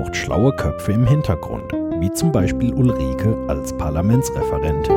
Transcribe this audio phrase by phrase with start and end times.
[0.00, 4.96] braucht schlaue Köpfe im Hintergrund, wie zum Beispiel Ulrike als Parlamentsreferentin.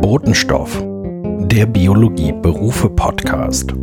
[0.00, 0.80] Botenstoff,
[1.48, 3.74] der Biologie-Berufe-Podcast.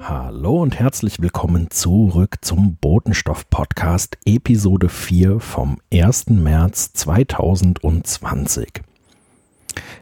[0.00, 6.30] Hallo und herzlich willkommen zurück zum Botenstoff-Podcast, Episode 4 vom 1.
[6.30, 8.85] März 2020.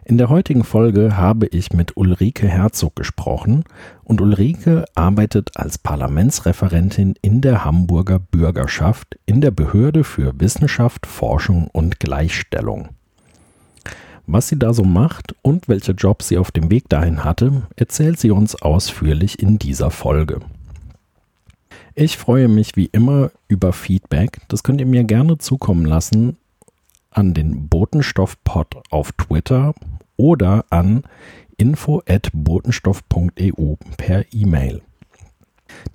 [0.05, 3.65] In der heutigen Folge habe ich mit Ulrike Herzog gesprochen
[4.03, 11.69] und Ulrike arbeitet als Parlamentsreferentin in der Hamburger Bürgerschaft in der Behörde für Wissenschaft, Forschung
[11.73, 12.91] und Gleichstellung.
[14.27, 18.19] Was sie da so macht und welche Jobs sie auf dem Weg dahin hatte, erzählt
[18.19, 20.41] sie uns ausführlich in dieser Folge.
[21.95, 24.39] Ich freue mich wie immer über Feedback.
[24.49, 26.37] Das könnt ihr mir gerne zukommen lassen
[27.15, 29.75] an den Botenstoffpod auf Twitter
[30.17, 31.05] oder an
[31.57, 34.83] info@botenstoff.eu per E-Mail.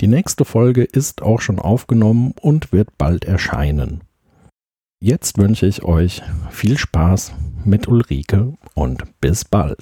[0.02, 4.02] Die nächste Folge ist auch schon aufgenommen und wird bald erscheinen.
[5.02, 9.80] Jetzt wünsche ich euch viel Spaß mit Ulrike und bis bald.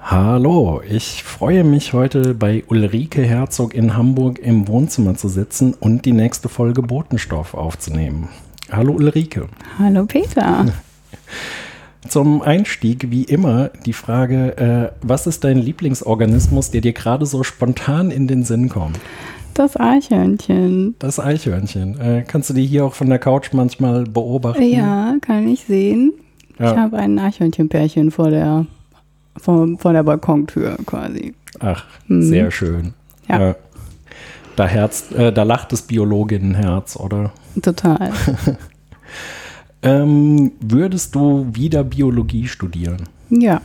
[0.00, 6.04] Hallo, ich freue mich heute bei Ulrike Herzog in Hamburg im Wohnzimmer zu sitzen und
[6.04, 8.28] die nächste Folge Botenstoff aufzunehmen.
[8.70, 9.46] Hallo Ulrike.
[9.78, 10.66] Hallo Peter.
[12.08, 17.42] Zum Einstieg, wie immer, die Frage, äh, was ist dein Lieblingsorganismus, der dir gerade so
[17.42, 18.98] spontan in den Sinn kommt?
[19.54, 20.96] Das Eichhörnchen.
[20.98, 21.98] Das Eichhörnchen.
[22.00, 24.62] Äh, kannst du die hier auch von der Couch manchmal beobachten?
[24.62, 26.12] Ja, kann ich sehen.
[26.58, 26.72] Ja.
[26.72, 28.66] Ich habe ein Eichhörnchenpärchen vor der,
[29.36, 31.34] vor, vor der Balkontür quasi.
[31.60, 32.22] Ach, mhm.
[32.22, 32.94] sehr schön.
[33.28, 33.50] Ja.
[33.50, 33.54] Äh,
[34.56, 37.32] da, Herz, äh, da lacht das Biologinnenherz, oder?
[37.62, 38.12] Total.
[39.82, 43.04] Ähm, würdest du wieder Biologie studieren?
[43.30, 43.60] Ja,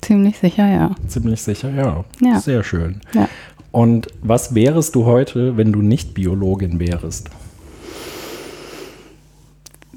[0.00, 0.94] ziemlich sicher, ja.
[1.08, 2.04] Ziemlich sicher, ja.
[2.20, 2.38] ja.
[2.38, 3.00] Sehr schön.
[3.12, 3.28] Ja.
[3.72, 7.28] Und was wärest du heute, wenn du nicht Biologin wärst?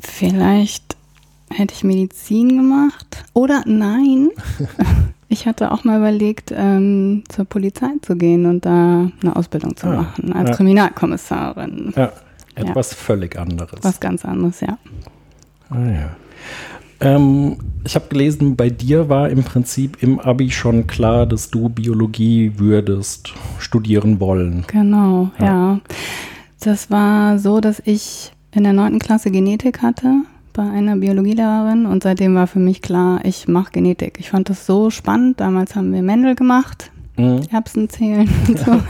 [0.01, 0.95] Vielleicht
[1.51, 3.25] hätte ich Medizin gemacht.
[3.33, 4.29] Oder nein.
[5.29, 9.87] Ich hatte auch mal überlegt, ähm, zur Polizei zu gehen und da eine Ausbildung zu
[9.87, 10.55] ah, machen als ja.
[10.55, 11.93] Kriminalkommissarin.
[11.95, 12.13] Ja,
[12.55, 12.97] etwas ja.
[12.97, 13.79] völlig anderes.
[13.81, 14.77] Was ganz anderes, ja.
[15.69, 16.15] Ah ja.
[16.99, 21.69] Ähm, ich habe gelesen, bei dir war im Prinzip im Abi schon klar, dass du
[21.69, 24.63] Biologie würdest studieren wollen.
[24.67, 25.45] Genau, ja.
[25.45, 25.79] ja.
[26.61, 30.21] Das war so, dass ich in der neunten Klasse Genetik hatte
[30.57, 34.17] bei einer Biologielehrerin und seitdem war für mich klar, ich mache Genetik.
[34.19, 35.39] Ich fand das so spannend.
[35.39, 37.41] Damals haben wir Mendel gemacht, mhm.
[37.51, 38.81] Erbsen zählen und so.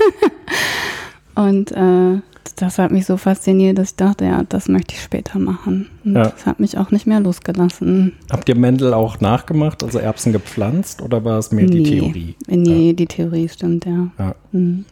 [1.36, 2.22] und äh,
[2.56, 5.90] das hat mich so fasziniert, dass ich dachte, ja, das möchte ich später machen.
[6.06, 6.30] Und ja.
[6.30, 8.14] das hat mich auch nicht mehr losgelassen.
[8.32, 11.84] Habt ihr Mendel auch nachgemacht, also Erbsen gepflanzt oder war es mehr nee.
[11.84, 12.36] die Theorie?
[12.48, 12.94] Nee, ja.
[12.94, 14.08] die Theorie stimmt, ja.
[14.18, 14.36] ja.
[14.54, 14.86] Mhm.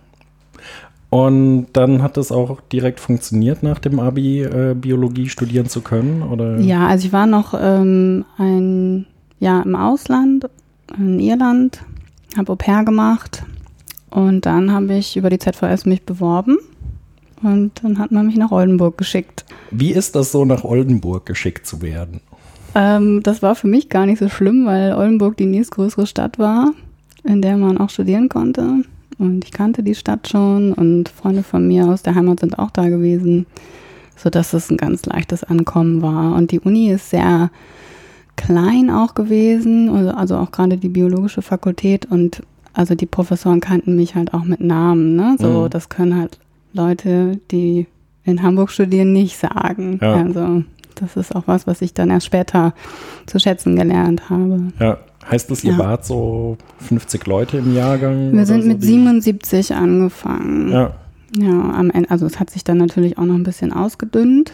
[1.16, 6.22] Und dann hat es auch direkt funktioniert, nach dem Abi äh, Biologie studieren zu können?
[6.22, 6.60] Oder?
[6.60, 9.06] Ja, also ich war noch ähm, ein
[9.40, 10.50] Jahr im Ausland,
[10.98, 11.80] in Irland,
[12.36, 13.44] habe Au pair gemacht
[14.10, 16.58] und dann habe ich über die ZVS mich beworben
[17.42, 19.46] und dann hat man mich nach Oldenburg geschickt.
[19.72, 22.20] Wie ist das so, nach Oldenburg geschickt zu werden?
[22.76, 26.74] Ähm, das war für mich gar nicht so schlimm, weil Oldenburg die nächstgrößere Stadt war,
[27.24, 28.84] in der man auch studieren konnte.
[29.18, 32.72] Und ich kannte die Stadt schon und Freunde von mir aus der Heimat sind auch
[32.72, 33.46] da gewesen,
[34.16, 36.36] sodass es ein ganz leichtes Ankommen war.
[36.36, 37.50] Und die Uni ist sehr
[38.36, 42.42] klein auch gewesen, also, also auch gerade die biologische Fakultät und
[42.74, 45.38] also die Professoren kannten mich halt auch mit Namen, ne?
[45.40, 45.70] So, mhm.
[45.70, 46.40] das können halt
[46.74, 47.88] Leute, die
[48.26, 50.00] in Hamburg studieren, nicht sagen.
[50.02, 50.16] Ja.
[50.16, 50.64] Also
[50.96, 52.74] das ist auch was, was ich dann erst später
[53.26, 54.74] zu schätzen gelernt habe.
[54.80, 54.98] Ja.
[55.30, 55.80] Heißt das, ihr ja.
[55.80, 58.34] wart so 50 Leute im Jahrgang?
[58.34, 60.72] Wir sind so mit 77 angefangen.
[60.72, 60.96] Ja.
[61.36, 64.54] Ja, am Ende, also es hat sich dann natürlich auch noch ein bisschen ausgedünnt,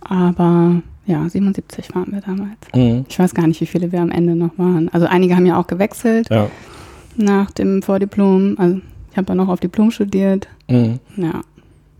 [0.00, 2.56] aber ja, 77 waren wir damals.
[2.74, 3.04] Mhm.
[3.08, 4.88] Ich weiß gar nicht, wie viele wir am Ende noch waren.
[4.90, 6.48] Also einige haben ja auch gewechselt ja.
[7.16, 8.54] nach dem Vordiplom.
[8.58, 8.80] Also
[9.10, 10.48] ich habe dann auch auf Diplom studiert.
[10.68, 11.00] Mhm.
[11.16, 11.42] Ja.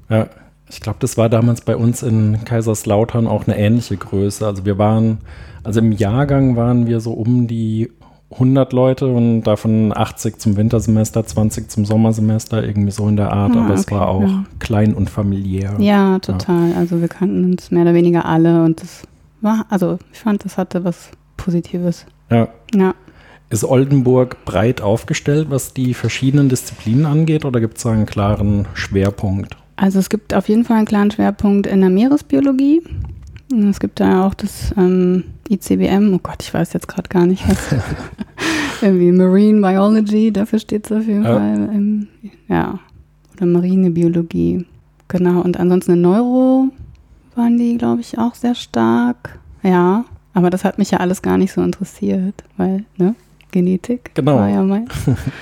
[0.08, 0.28] Ja,
[0.70, 4.46] ich glaube, das war damals bei uns in Kaiserslautern auch eine ähnliche Größe.
[4.46, 5.18] Also wir waren,
[5.64, 7.90] also im Jahrgang waren wir so um die
[8.32, 13.56] 100 Leute und davon 80 zum Wintersemester, 20 zum Sommersemester, irgendwie so in der Art.
[13.56, 14.44] Ah, aber okay, es war auch ja.
[14.60, 15.74] klein und familiär.
[15.78, 16.70] Ja, total.
[16.70, 16.76] Ja.
[16.76, 19.02] Also wir kannten uns mehr oder weniger alle und das
[19.40, 22.06] war, also ich fand, das hatte was Positives.
[22.30, 22.48] Ja.
[22.74, 22.94] Ja.
[23.48, 28.68] Ist Oldenburg breit aufgestellt, was die verschiedenen Disziplinen angeht, oder gibt es da einen klaren
[28.74, 29.56] Schwerpunkt?
[29.82, 32.82] Also es gibt auf jeden Fall einen klaren Schwerpunkt in der Meeresbiologie.
[33.70, 37.48] Es gibt da auch das ähm, ICBM, oh Gott, ich weiß jetzt gerade gar nicht,
[37.48, 37.74] was
[38.82, 41.34] irgendwie Marine Biology, dafür steht es auf jeden Ja.
[41.38, 41.70] Fall.
[41.72, 42.08] Ähm,
[42.48, 42.78] ja,
[43.36, 44.66] oder Marinebiologie.
[45.08, 46.68] Genau, und ansonsten in Neuro
[47.34, 49.38] waren die, glaube ich, auch sehr stark.
[49.62, 50.04] Ja,
[50.34, 53.14] aber das hat mich ja alles gar nicht so interessiert, weil, ne,
[53.50, 54.36] Genetik Genau.
[54.36, 54.86] war ja mein.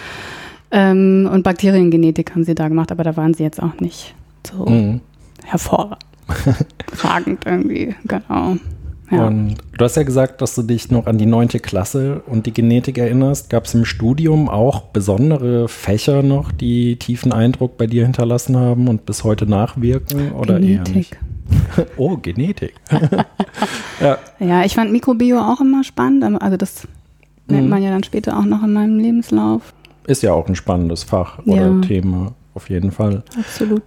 [0.70, 4.14] ähm, und Bakteriengenetik haben sie da gemacht, aber da waren sie jetzt auch nicht
[4.46, 5.00] so Mhm.
[5.44, 5.98] hervorragend
[7.46, 8.56] irgendwie, genau.
[9.10, 9.26] Ja.
[9.26, 12.52] Und du hast ja gesagt, dass du dich noch an die neunte Klasse und die
[12.52, 13.48] Genetik erinnerst.
[13.48, 18.86] Gab es im Studium auch besondere Fächer noch, die tiefen Eindruck bei dir hinterlassen haben
[18.86, 20.32] und bis heute nachwirken?
[20.32, 21.12] Oder eher nicht?
[21.12, 21.18] Genetik.
[21.96, 22.74] Oh, Genetik.
[24.02, 24.18] ja.
[24.38, 26.86] Ja, ich fand Mikrobio auch immer spannend, also das
[27.46, 27.70] nennt Mhm.
[27.70, 29.72] man ja dann später auch noch in meinem Lebenslauf.
[30.06, 31.80] Ist ja auch ein spannendes Fach oder Ja.
[31.80, 33.22] Thema, auf jeden Fall.
[33.38, 33.82] Absolut.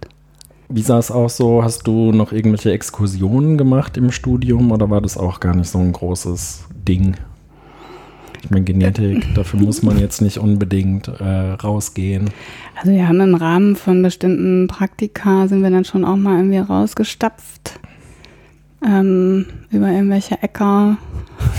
[0.74, 1.62] Wie sah es aus so?
[1.62, 5.78] Hast du noch irgendwelche Exkursionen gemacht im Studium oder war das auch gar nicht so
[5.78, 7.14] ein großes Ding?
[8.42, 12.30] Ich meine, Genetik, dafür muss man jetzt nicht unbedingt äh, rausgehen.
[12.80, 16.58] Also wir haben im Rahmen von bestimmten Praktika sind wir dann schon auch mal irgendwie
[16.58, 17.78] rausgestapft.
[18.82, 20.96] Ähm, über irgendwelche Äcker.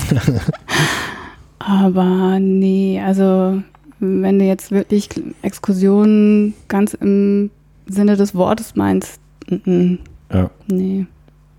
[1.59, 3.61] Aber nee, also
[3.99, 5.07] wenn du jetzt wirklich
[5.43, 7.51] Exkursionen ganz im
[7.87, 9.19] Sinne des Wortes meinst,
[9.49, 9.99] mm, mm,
[10.33, 10.49] Ja.
[10.67, 11.05] nee.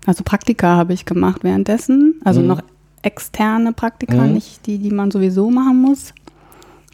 [0.05, 2.15] Also Praktika habe ich gemacht währenddessen.
[2.23, 2.47] Also Mhm.
[2.47, 2.61] noch
[3.01, 4.33] externe Praktika, Mhm.
[4.33, 6.13] nicht die, die man sowieso machen muss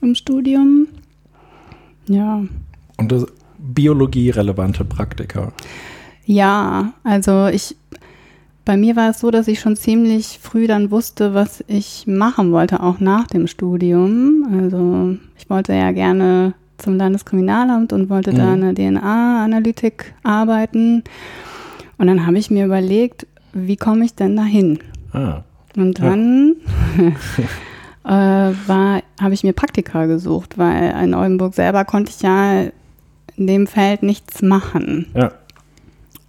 [0.01, 0.87] im Studium.
[2.07, 2.43] Ja.
[2.97, 3.25] Und das
[3.57, 5.51] biologierelevante Praktika.
[6.25, 7.75] Ja, also ich,
[8.65, 12.51] bei mir war es so, dass ich schon ziemlich früh dann wusste, was ich machen
[12.51, 14.45] wollte, auch nach dem Studium.
[14.51, 18.63] Also ich wollte ja gerne zum Landeskriminalamt und wollte da Mhm.
[18.63, 21.03] eine DNA-Analytik arbeiten.
[21.97, 24.79] Und dann habe ich mir überlegt, wie komme ich denn dahin?
[25.13, 25.41] Ah,
[25.77, 26.05] Und Ja.
[26.09, 26.55] dann
[28.05, 28.09] äh,
[28.67, 32.63] war, habe ich mir Praktika gesucht, weil in Oldenburg selber konnte ich ja
[33.37, 35.07] in dem Feld nichts machen.
[35.15, 35.31] ja.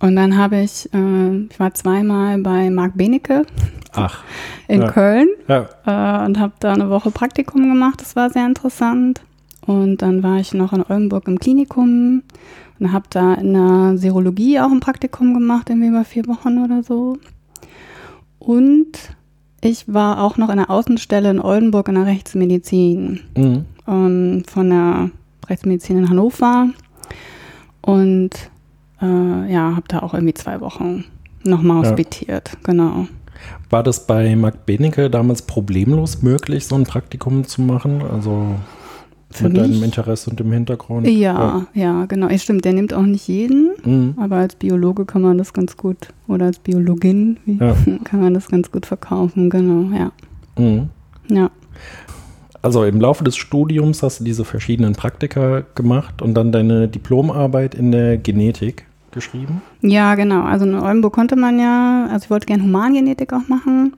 [0.00, 3.46] Und dann habe ich, äh, ich war zweimal bei Marc Benecke
[3.94, 4.24] Ach,
[4.66, 4.88] in Ja.
[4.90, 5.68] Köln ja.
[5.86, 8.00] äh, und habe da eine Woche Praktikum gemacht.
[8.00, 9.20] Das war sehr interessant.
[9.66, 12.22] Und dann war ich noch in Oldenburg im Klinikum
[12.80, 16.82] und habe da in der Serologie auch ein Praktikum gemacht, irgendwie über vier Wochen oder
[16.82, 17.18] so.
[18.38, 18.92] Und
[19.60, 23.64] ich war auch noch in der Außenstelle in Oldenburg in der Rechtsmedizin Mhm.
[23.86, 25.10] ähm, von der
[25.48, 26.68] Rechtsmedizin in Hannover
[27.82, 28.30] und
[29.00, 31.04] äh, ja, habe da auch irgendwie zwei Wochen
[31.44, 31.90] nochmal Ja.
[31.90, 33.06] hospitiert, genau.
[33.70, 38.02] War das bei Marc Benecke damals problemlos möglich, so ein Praktikum zu machen?
[38.02, 38.54] Also
[39.38, 39.82] Für mit deinem mich?
[39.82, 41.06] Interesse und dem Hintergrund?
[41.08, 42.28] Ja, ja, genau.
[42.28, 44.14] Ja, stimmt, der nimmt auch nicht jeden, Mhm.
[44.16, 45.96] aber als Biologe kann man das ganz gut,
[46.28, 47.74] oder als Biologin, Ja.
[48.04, 50.12] kann man das ganz gut verkaufen, genau, ja.
[50.58, 50.88] Mhm.
[51.28, 51.50] Ja,
[52.62, 57.74] Also im Laufe des Studiums hast du diese verschiedenen Praktika gemacht und dann deine Diplomarbeit
[57.74, 59.60] in der Genetik geschrieben.
[59.82, 60.42] ja genau.
[60.42, 63.94] Also in Oldenburg konnte man ja, also ich wollte gerne Humangenetik auch machen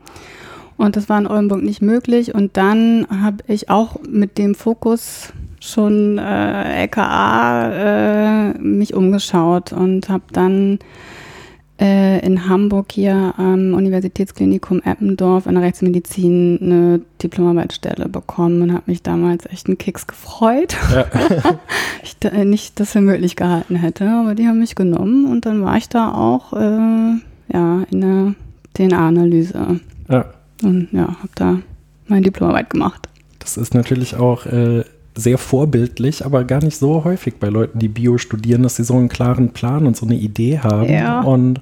[0.77, 5.33] und das war in Oldenburg nicht möglich und dann habe ich auch mit dem Fokus
[5.61, 10.79] schon äh, LKA äh, mich umgeschaut und habe dann
[11.81, 18.85] äh, in Hamburg hier am Universitätsklinikum Eppendorf in der Rechtsmedizin eine Diplomarbeitsstelle bekommen und habe
[18.87, 20.77] mich damals echt einen Keks gefreut.
[20.93, 21.07] Ja.
[22.03, 25.63] ich äh, nicht das für möglich gehalten hätte, aber die haben mich genommen und dann
[25.65, 27.21] war ich da auch äh,
[27.53, 28.35] ja, in der
[28.75, 30.27] DNA-Analyse ja.
[30.65, 31.59] Und ja, habe da
[32.09, 33.09] meine Diplomarbeit gemacht.
[33.39, 37.89] Das ist natürlich auch äh, sehr vorbildlich, aber gar nicht so häufig bei Leuten, die
[37.89, 40.89] Bio studieren, dass sie so einen klaren Plan und so eine Idee haben.
[40.91, 41.21] Ja.
[41.21, 41.61] Und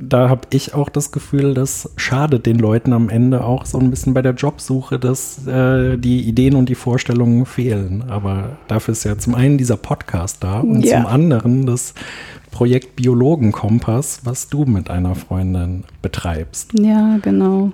[0.00, 3.90] da habe ich auch das Gefühl, das schadet den Leuten am Ende auch so ein
[3.90, 8.04] bisschen bei der Jobsuche, dass äh, die Ideen und die Vorstellungen fehlen.
[8.08, 10.98] Aber dafür ist ja zum einen dieser Podcast da und Ja.
[10.98, 11.94] zum anderen das
[12.52, 16.72] Projekt Biologenkompass, was du mit einer Freundin betreibst.
[16.78, 17.72] Ja, genau.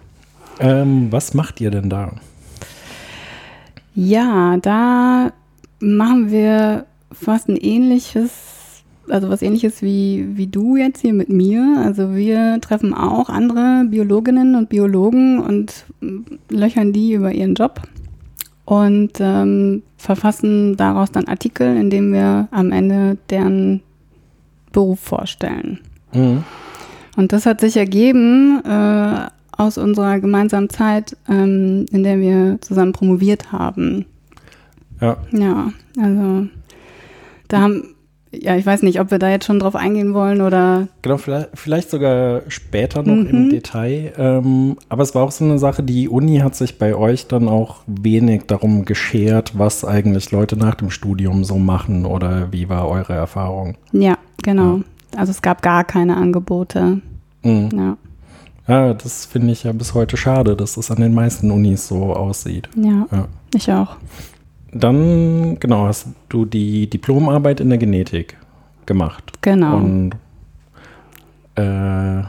[0.61, 2.13] Ähm, was macht ihr denn da?
[3.95, 5.33] Ja, da
[5.81, 11.83] machen wir fast ein ähnliches, also was ähnliches wie, wie du jetzt hier mit mir.
[11.85, 15.85] Also wir treffen auch andere Biologinnen und Biologen und
[16.49, 17.83] löchern die über ihren Job
[18.65, 23.81] und ähm, verfassen daraus dann Artikel, in denen wir am Ende deren
[24.73, 25.81] Beruf vorstellen.
[26.13, 26.45] Mhm.
[27.17, 32.93] Und das hat sich ergeben äh, aus unserer gemeinsamen Zeit, ähm, in der wir zusammen
[32.93, 34.07] promoviert haben.
[35.01, 35.17] Ja.
[35.33, 36.49] Ja, also
[37.49, 37.95] da haben
[38.43, 40.89] ja, ich weiß nicht, ob wir da jetzt schon drauf eingehen wollen oder.
[41.03, 43.29] Genau, vielleicht, vielleicht sogar später noch mhm.
[43.29, 44.13] im Detail.
[44.17, 47.49] Ähm, aber es war auch so eine Sache, die Uni hat sich bei euch dann
[47.49, 52.89] auch wenig darum geschert, was eigentlich Leute nach dem Studium so machen oder wie war
[52.89, 53.77] eure Erfahrung?
[53.93, 54.79] Ja, genau.
[54.79, 54.85] Ja.
[55.17, 57.01] Also es gab gar keine Angebote.
[57.43, 57.69] Mhm.
[57.73, 57.97] Ja.
[58.67, 62.15] Ja, das finde ich ja bis heute schade, dass es an den meisten Unis so
[62.15, 62.69] aussieht.
[62.77, 63.29] Ja, ja.
[63.55, 63.97] ich auch.
[64.73, 68.37] Dann, genau, hast du die Diplomarbeit in der Genetik
[68.87, 69.33] gemacht.
[69.43, 69.77] Genau.
[69.77, 70.13] Und
[71.57, 72.23] äh, äh,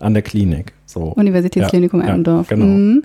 [0.00, 0.72] an der Klinik.
[0.86, 1.12] So.
[1.16, 2.50] Universitätsklinikum ja, Eppendorf.
[2.50, 2.66] Ja, genau.
[2.66, 3.02] Mhm.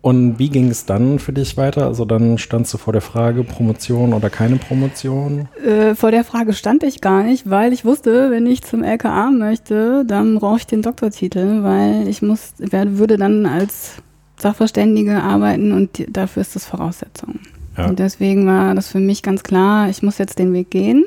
[0.00, 1.86] Und wie ging es dann für dich weiter?
[1.86, 5.48] Also dann standst du vor der Frage Promotion oder keine Promotion?
[5.64, 9.30] Äh, vor der Frage stand ich gar nicht, weil ich wusste, wenn ich zum LKA
[9.30, 13.94] möchte, dann brauche ich den Doktortitel, weil ich muss, würde dann als
[14.38, 17.40] Sachverständige arbeiten und dafür ist das Voraussetzung.
[17.76, 17.88] Ja.
[17.88, 21.04] Und deswegen war das für mich ganz klar, ich muss jetzt den Weg gehen.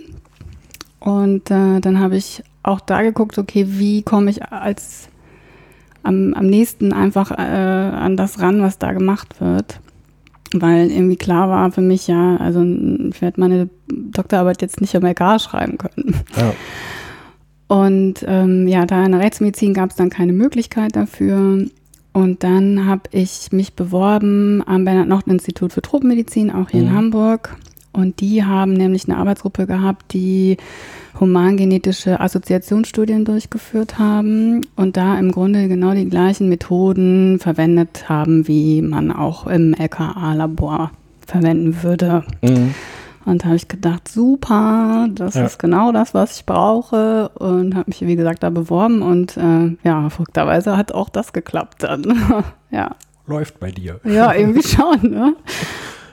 [0.99, 5.07] Und äh, dann habe ich auch da geguckt, okay, wie komme ich als
[6.03, 9.79] am, am nächsten einfach äh, an das ran, was da gemacht wird.
[10.53, 15.05] Weil irgendwie klar war für mich, ja, also ich werde meine Doktorarbeit jetzt nicht am
[15.05, 16.15] LK schreiben können.
[16.35, 16.53] Ja.
[17.67, 21.67] Und ähm, ja, da in der Rechtsmedizin gab es dann keine Möglichkeit dafür.
[22.11, 26.87] Und dann habe ich mich beworben am Bernhard-Nocht-Institut für Tropenmedizin, auch hier mhm.
[26.87, 27.55] in Hamburg.
[27.93, 30.57] Und die haben nämlich eine Arbeitsgruppe gehabt, die
[31.19, 38.81] humangenetische Assoziationsstudien durchgeführt haben und da im Grunde genau die gleichen Methoden verwendet haben, wie
[38.81, 40.91] man auch im LKA-Labor
[41.27, 42.23] verwenden würde.
[42.41, 42.73] Mhm.
[43.25, 45.45] Und da habe ich gedacht, super, das ja.
[45.45, 47.29] ist genau das, was ich brauche.
[47.29, 49.01] Und habe mich, wie gesagt, da beworben.
[49.01, 52.03] Und äh, ja, verrückterweise hat auch das geklappt dann.
[52.71, 52.95] ja.
[53.27, 53.99] Läuft bei dir.
[54.03, 55.11] Ja, irgendwie schon.
[55.11, 55.35] Ne?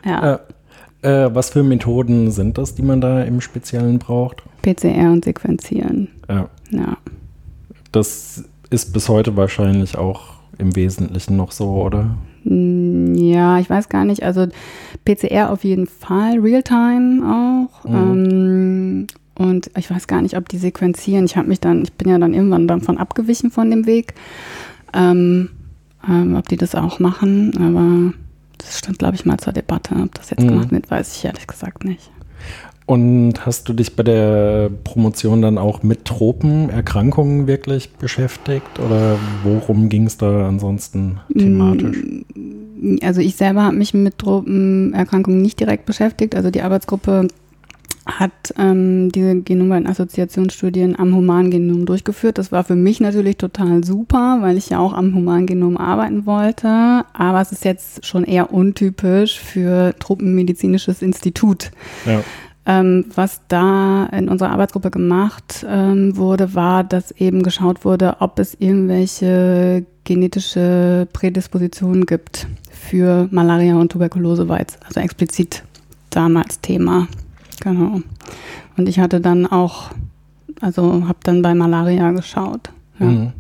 [0.05, 0.35] Ja.
[0.35, 0.39] Äh,
[1.03, 4.43] äh, was für Methoden sind das, die man da im Speziellen braucht?
[4.63, 6.09] PCR und Sequenzieren.
[6.29, 6.49] Ja.
[6.71, 6.97] Ja.
[7.93, 12.17] Das ist bis heute wahrscheinlich auch im Wesentlichen noch so, oder?
[12.45, 14.23] Hm, ja, ich weiß gar nicht.
[14.23, 14.47] Also
[15.05, 17.85] PCR auf jeden Fall, Realtime auch.
[17.85, 17.95] Mhm.
[17.95, 21.25] Ähm, und ich weiß gar nicht, ob die sequenzieren.
[21.25, 24.15] Ich habe mich dann, ich bin ja dann irgendwann davon abgewichen von dem Weg.
[24.93, 25.51] Ähm,
[26.07, 28.13] ähm, ob die das auch machen, aber
[28.59, 29.95] das stand, glaube ich, mal zur Debatte.
[29.97, 30.49] Ob das jetzt mhm.
[30.49, 32.11] gemacht wird, weiß ich ehrlich gesagt nicht.
[32.89, 39.91] Und hast du dich bei der Promotion dann auch mit Tropenerkrankungen wirklich beschäftigt oder worum
[39.91, 42.03] ging es da ansonsten thematisch?
[42.35, 46.35] Mm, also ich selber habe mich mit Tropenerkrankungen nicht direkt beschäftigt.
[46.35, 47.29] Also die Arbeitsgruppe
[48.09, 52.39] hat ähm, diese Genom-Assoziationsstudien am Humangenom durchgeführt.
[52.39, 57.05] Das war für mich natürlich total super, weil ich ja auch am Humangenom arbeiten wollte.
[57.13, 61.71] Aber es ist jetzt schon eher untypisch für Tropenmedizinisches Institut.
[62.07, 62.23] Ja.
[62.65, 68.39] Ähm, was da in unserer Arbeitsgruppe gemacht ähm, wurde, war, dass eben geschaut wurde, ob
[68.39, 75.63] es irgendwelche genetische Prädispositionen gibt für Malaria und Tuberkulose, war jetzt also explizit
[76.11, 77.07] damals Thema.
[77.61, 78.01] Genau.
[78.77, 79.91] Und ich hatte dann auch,
[80.61, 82.71] also habe dann bei Malaria geschaut.
[82.99, 83.07] Ja.
[83.07, 83.33] Mhm.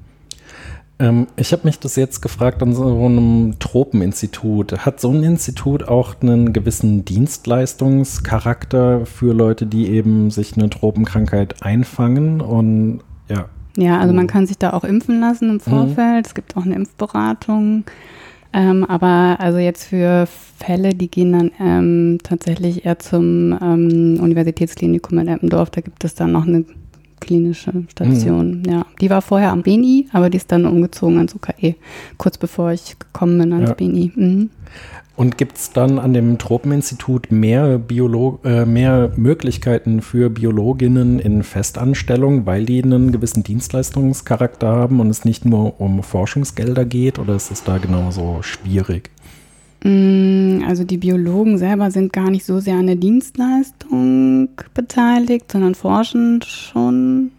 [1.00, 4.84] Ähm, ich habe mich das jetzt gefragt an so einem Tropeninstitut.
[4.84, 11.62] Hat so ein Institut auch einen gewissen Dienstleistungscharakter für Leute, die eben sich eine Tropenkrankheit
[11.62, 12.40] einfangen?
[12.40, 13.46] Und ja.
[13.76, 15.60] Ja, also man kann sich da auch impfen lassen im mhm.
[15.60, 16.24] Vorfeld.
[16.24, 16.26] Mhm.
[16.26, 17.84] Es gibt auch eine Impfberatung.
[18.52, 25.18] Ähm, aber also jetzt für Fälle, die gehen dann ähm, tatsächlich eher zum ähm, Universitätsklinikum
[25.18, 25.70] in Eppendorf.
[25.70, 26.64] Da gibt es dann noch eine
[27.20, 28.62] klinische Station.
[28.62, 28.70] Mhm.
[28.70, 31.74] Ja, die war vorher am BNI, aber die ist dann umgezogen ans UKE,
[32.16, 33.74] kurz bevor ich gekommen bin ans ja.
[33.74, 34.12] BNI.
[34.14, 34.50] Mhm.
[35.18, 41.42] Und gibt es dann an dem Tropeninstitut mehr, Biolo äh, mehr Möglichkeiten für Biologinnen in
[41.42, 47.34] Festanstellung, weil die einen gewissen Dienstleistungscharakter haben und es nicht nur um Forschungsgelder geht oder
[47.34, 49.10] ist es da genauso schwierig?
[49.82, 55.74] Mm, also die Biologen selber sind gar nicht so sehr an der Dienstleistung beteiligt, sondern
[55.74, 57.32] forschen schon.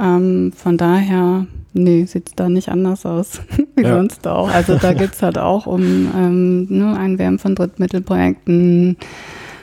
[0.00, 3.40] Ähm, von daher, nee, sieht es da nicht anders aus
[3.76, 3.96] wie ja.
[3.96, 4.48] sonst auch.
[4.48, 5.82] Also da geht es halt auch um
[6.16, 8.96] ähm, ne, Einwärmen von Drittmittelprojekten.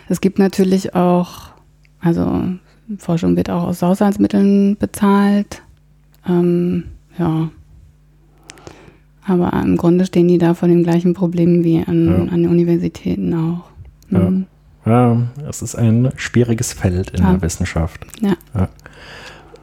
[0.10, 1.52] Es gibt natürlich auch,
[2.00, 2.44] also
[2.98, 5.62] Forschung wird auch aus Haushaltsmitteln bezahlt.
[6.28, 6.84] Ähm,
[7.18, 7.50] ja,
[9.26, 12.16] aber im Grunde stehen die da vor den gleichen Problemen wie an, ja.
[12.34, 13.64] an den Universitäten auch.
[14.10, 14.46] Mhm.
[14.86, 14.92] Ja.
[14.92, 15.18] ja,
[15.50, 18.06] es ist ein schwieriges Feld in der Wissenschaft.
[18.22, 18.36] Ja.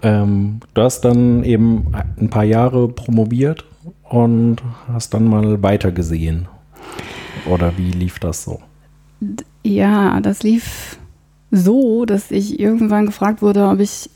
[0.03, 3.65] Ähm, du hast dann eben ein paar Jahre promoviert
[4.05, 4.63] und
[4.93, 6.49] hast dann mal weitergesehen.
[7.47, 8.61] Oder wie lief das so?
[9.65, 10.99] Ja, das lief
[11.51, 14.11] so, dass ich irgendwann gefragt wurde, ob ich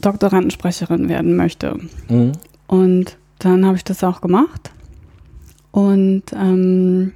[0.00, 1.78] Doktorandensprecherin werden möchte.
[2.08, 2.32] Mhm.
[2.66, 4.72] Und dann habe ich das auch gemacht
[5.72, 7.12] und ähm,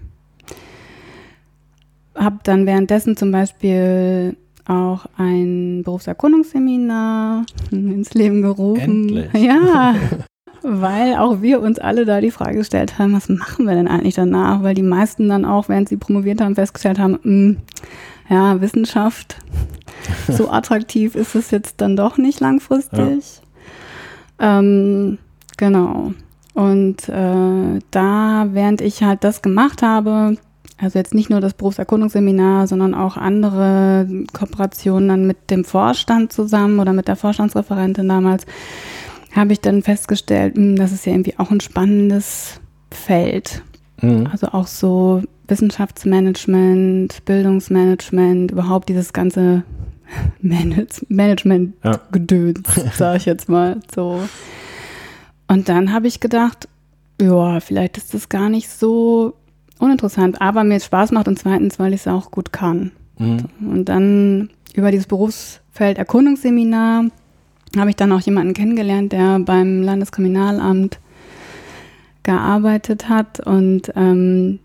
[2.14, 4.36] habe dann währenddessen zum Beispiel
[4.68, 9.16] auch ein Berufserkundungsseminar ins Leben gerufen.
[9.16, 9.42] Endlich.
[9.42, 9.94] Ja,
[10.62, 14.14] weil auch wir uns alle da die Frage gestellt haben, was machen wir denn eigentlich
[14.14, 14.62] danach?
[14.62, 17.56] Weil die meisten dann auch, während sie promoviert haben, festgestellt haben, mh,
[18.28, 19.38] ja, Wissenschaft,
[20.28, 23.40] so attraktiv ist es jetzt dann doch nicht langfristig.
[24.38, 25.18] Ähm,
[25.56, 26.12] genau.
[26.54, 30.36] Und äh, da, während ich halt das gemacht habe,
[30.80, 36.78] also jetzt nicht nur das Berufserkundungsseminar, sondern auch andere Kooperationen dann mit dem Vorstand zusammen
[36.78, 38.46] oder mit der Vorstandsreferentin damals,
[39.34, 43.62] habe ich dann festgestellt, mh, das ist ja irgendwie auch ein spannendes Feld.
[44.00, 44.28] Mhm.
[44.30, 49.64] Also auch so Wissenschaftsmanagement, Bildungsmanagement, überhaupt dieses ganze
[50.40, 51.06] Manage Ja.
[51.08, 52.60] Management-Gedöns,
[52.96, 54.20] sage ich jetzt mal so.
[55.48, 56.68] Und dann habe ich gedacht,
[57.20, 59.34] ja, vielleicht ist das gar nicht so
[59.78, 62.92] uninteressant, aber mir es Spaß macht und zweitens, weil ich es auch gut kann.
[63.18, 63.44] Mhm.
[63.60, 67.04] Und dann über dieses Berufsfeld Erkundungsseminar
[67.76, 70.98] habe ich dann auch jemanden kennengelernt, der beim Landeskriminalamt
[72.22, 74.58] gearbeitet hat und ähm,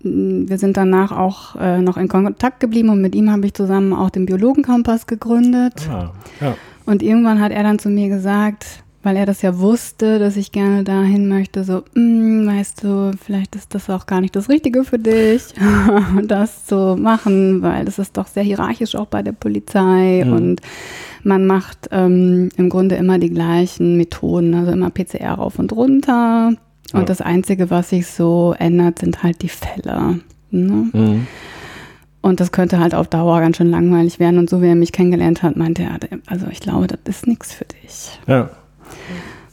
[0.00, 3.92] wir sind danach auch äh, noch in Kontakt geblieben und mit ihm habe ich zusammen
[3.92, 5.88] auch den Biologenkompass gegründet.
[5.90, 6.54] Ah, ja.
[6.86, 10.50] Und irgendwann hat er dann zu mir gesagt, weil er das ja wusste, dass ich
[10.52, 14.84] gerne dahin möchte, so, "Mm, weißt du, vielleicht ist das auch gar nicht das Richtige
[14.84, 15.42] für dich,
[16.26, 20.32] das zu machen, weil das ist doch sehr hierarchisch auch bei der Polizei Mhm.
[20.32, 20.60] und
[21.24, 26.52] man macht ähm, im Grunde immer die gleichen Methoden, also immer PCR rauf und runter.
[26.92, 26.98] Ja.
[27.00, 30.20] Und das Einzige, was sich so ändert, sind halt die Fälle.
[30.50, 30.88] Ne?
[30.92, 31.26] Mhm.
[32.20, 34.38] Und das könnte halt auf Dauer ganz schön langweilig werden.
[34.38, 37.52] Und so wie er mich kennengelernt hat, meinte er, also ich glaube, das ist nichts
[37.52, 38.18] für dich.
[38.26, 38.48] ja.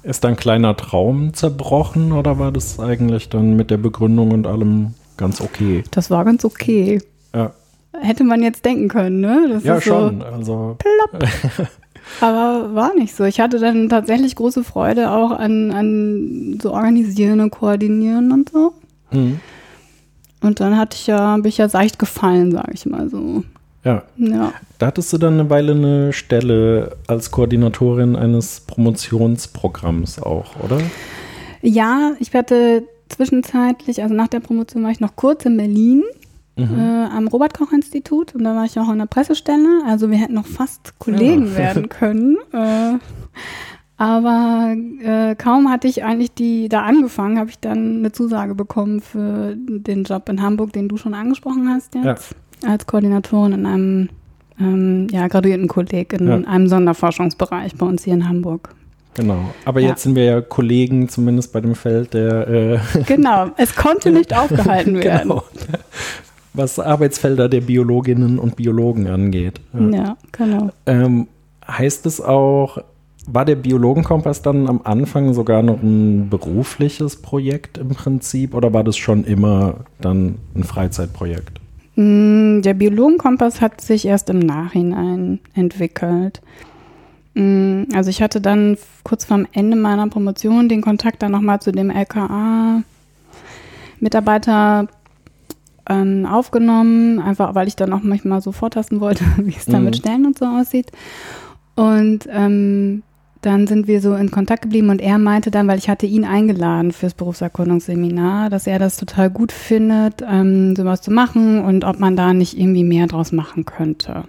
[0.03, 4.93] Ist dein kleiner Traum zerbrochen oder war das eigentlich dann mit der Begründung und allem
[5.17, 5.83] ganz okay?
[5.91, 7.01] Das war ganz okay.
[7.33, 7.53] Ja,
[8.01, 9.47] Hätte man jetzt denken können, ne?
[9.49, 10.21] Das ja ist schon.
[10.21, 11.65] Also, So,
[12.25, 13.23] aber war nicht so.
[13.23, 18.73] Ich hatte dann tatsächlich große Freude auch an, an so organisieren und koordinieren und so.
[19.11, 19.39] mhm.
[20.41, 23.43] Und dann hatte ich ja, bin ich ja seicht gefallen, sage ich mal so.
[23.85, 24.03] Ja.
[24.17, 24.53] Ja.
[24.79, 30.79] Da hattest du dann eine Weile eine Stelle als Koordinatorin eines Promotionsprogramms auch, oder?
[31.61, 36.03] Ja, ich hatte zwischenzeitlich, also nach der Promotion war ich noch kurz in Berlin
[36.57, 36.79] Mhm.
[36.79, 39.83] äh, am Robert-Koch-Institut und da war ich auch an der Pressestelle.
[39.85, 41.57] Also wir hätten noch fast Kollegen Ja.
[41.57, 42.37] werden können.
[42.53, 42.93] Äh,
[43.97, 49.01] aber äh, kaum hatte ich eigentlich die da angefangen, habe ich dann eine Zusage bekommen
[49.01, 52.35] für den Job in Hamburg, den du schon angesprochen hast jetzt,
[52.67, 54.09] als Koordinatorin in einem
[54.59, 56.35] ähm, ja, Graduiertenkolleg in Ja.
[56.47, 58.69] einem Sonderforschungsbereich bei uns hier in Hamburg.
[59.15, 59.53] Genau.
[59.65, 59.89] Aber Ja.
[59.89, 64.33] jetzt sind wir ja Kollegen, zumindest bei dem Feld der äh, Genau, es konnte nicht
[64.37, 65.29] aufgehalten werden.
[65.29, 65.43] genau.
[66.53, 69.59] Was Arbeitsfelder der Biologinnen und Biologen angeht.
[69.73, 69.89] Ja.
[69.89, 70.69] Ja, genau.
[70.85, 71.27] Ähm,
[71.67, 72.77] heißt es auch,
[73.27, 78.83] war der Biologenkompass dann am Anfang sogar noch ein berufliches Projekt im Prinzip oder war
[78.85, 81.59] das schon immer dann ein Freizeitprojekt?
[81.95, 86.41] Mm, Der Biologenkompass hat sich erst im Nachhinein entwickelt.
[87.35, 91.71] Mm, Also ich hatte dann kurz vorm Ende meiner Promotion den Kontakt dann nochmal zu
[91.71, 94.87] dem LKA-Mitarbeiter
[95.87, 99.85] ähm, aufgenommen, einfach weil ich dann auch manchmal so vortasten wollte, wie es da Mhm.
[99.85, 100.91] mit Stellen und so aussieht.
[101.75, 103.03] Und ähm,
[103.45, 106.25] dann sind wir so in Kontakt geblieben und er meinte dann, weil ich hatte ihn
[106.25, 111.99] eingeladen fürs Berufserkundungsseminar, dass er das total gut findet, ähm, sowas zu machen und ob
[111.99, 114.23] man da nicht irgendwie mehr draus machen könnte.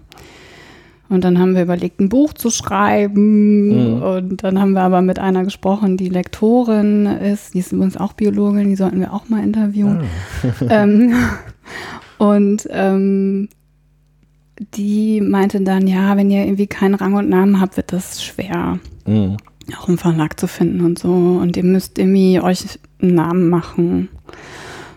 [1.08, 3.96] Und dann haben wir überlegt, ein Buch zu schreiben.
[3.96, 4.02] Mhm.
[4.02, 8.12] Und dann haben wir aber mit einer gesprochen, die Lektorin ist, die ist übrigens auch
[8.12, 10.00] Biologin, die sollten wir auch mal interviewen.
[10.68, 11.14] ähm,
[12.18, 13.48] und ähm,
[14.74, 18.78] die meinte dann, ja, wenn ihr irgendwie keinen Rang und Namen habt, wird das schwer,
[19.06, 19.36] Mhm.
[19.78, 21.08] auch im Verlag zu finden und so.
[21.10, 24.08] Und ihr müsst irgendwie euch einen Namen machen.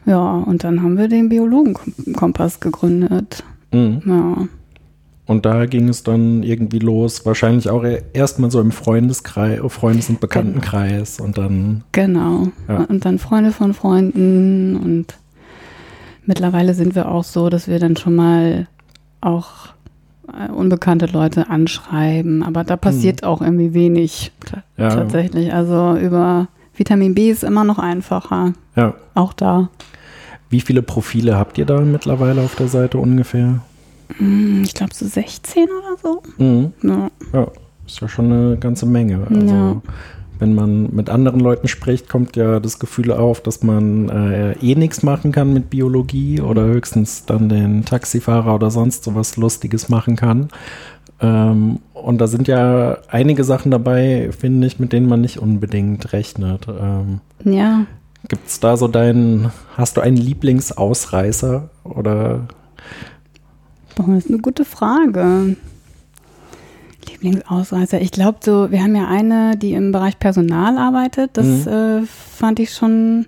[0.05, 3.43] Ja, und dann haben wir den Biologenkompass gegründet.
[3.71, 4.01] Mhm.
[4.05, 4.47] Ja.
[5.25, 10.19] Und da ging es dann irgendwie los, wahrscheinlich auch erstmal so im Freundeskreis, Freundes- und
[10.19, 12.47] Bekanntenkreis und dann, Genau.
[12.67, 12.85] Ja.
[12.85, 15.05] Und dann Freunde von Freunden und
[16.25, 18.67] mittlerweile sind wir auch so, dass wir dann schon mal
[19.21, 19.47] auch
[20.27, 22.43] äh, unbekannte Leute anschreiben.
[22.43, 24.31] Aber da passiert auch irgendwie wenig
[24.77, 24.89] Ja.
[24.89, 25.53] tatsächlich.
[25.53, 28.53] Also über Vitamin B ist immer noch einfacher.
[28.75, 28.93] ja.
[29.15, 29.69] Auch da.
[30.49, 33.59] Wie viele Profile habt ihr da mittlerweile auf der Seite ungefähr?
[34.17, 36.23] Hm, Ich glaube so 16 oder so.
[36.43, 36.73] Mhm.
[36.81, 37.11] Ja.
[37.33, 37.47] Ja,
[37.85, 39.27] ist ja schon eine ganze Menge.
[39.29, 39.81] Also, Ja.
[40.39, 44.75] Wenn man mit anderen Leuten spricht, kommt ja das Gefühl auf, dass man äh, eh
[44.75, 50.15] nichts machen kann mit Biologie oder höchstens dann den Taxifahrer oder sonst sowas Lustiges machen
[50.15, 50.49] kann.
[51.21, 56.13] Ähm, und da sind ja einige Sachen dabei, finde ich, mit denen man nicht unbedingt
[56.13, 56.67] rechnet.
[56.67, 57.85] Ähm, ja.
[58.27, 62.47] Gibt es da so deinen, hast du einen Lieblingsausreißer oder
[63.95, 65.57] Boah, das ist eine gute Frage.
[67.11, 68.01] Lieblingsausreißer.
[68.01, 71.31] Ich glaube so, wir haben ja eine, die im Bereich Personal arbeitet.
[71.33, 73.25] Das äh, fand ich schon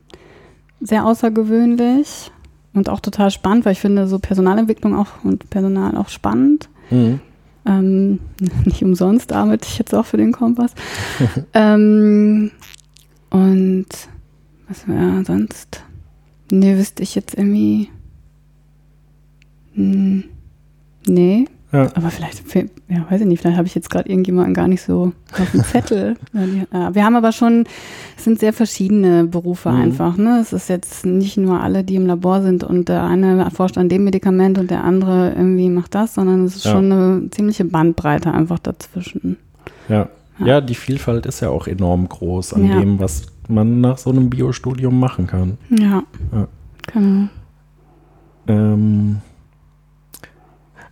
[0.79, 2.31] sehr außergewöhnlich
[2.73, 6.69] und auch total spannend, weil ich finde so Personalentwicklung auch und Personal auch spannend.
[6.89, 7.19] Mhm.
[7.65, 8.19] Ähm,
[8.65, 10.73] nicht umsonst arbeite ich jetzt auch für den Kompass.
[11.53, 12.51] ähm,
[13.29, 13.87] und
[14.67, 15.83] was wäre sonst?
[16.51, 17.89] Nee, wüsste ich jetzt irgendwie.
[19.75, 20.25] Hm,
[21.07, 21.45] nee.
[21.73, 21.87] Ja.
[21.95, 22.43] Aber vielleicht,
[22.89, 25.63] ja, weiß ich nicht, vielleicht habe ich jetzt gerade irgendjemanden gar nicht so auf dem
[25.63, 26.17] Zettel.
[26.33, 27.63] Wir haben aber schon,
[28.17, 29.81] es sind sehr verschiedene Berufe Mhm.
[29.81, 30.17] einfach.
[30.17, 30.39] Ne?
[30.41, 33.87] Es ist jetzt nicht nur alle, die im Labor sind und der eine forscht an
[33.87, 36.71] dem Medikament und der andere irgendwie macht das, sondern es ist Ja.
[36.71, 39.37] schon eine ziemliche Bandbreite einfach dazwischen.
[39.87, 40.09] Ja.
[40.39, 40.45] Ja.
[40.47, 44.29] ja, die Vielfalt ist ja auch enorm groß an dem, was man nach so einem
[44.29, 45.57] Biostudium machen kann.
[45.69, 46.03] Ja.
[46.33, 46.47] Ja.
[46.93, 47.27] Genau.
[48.47, 49.17] Ähm,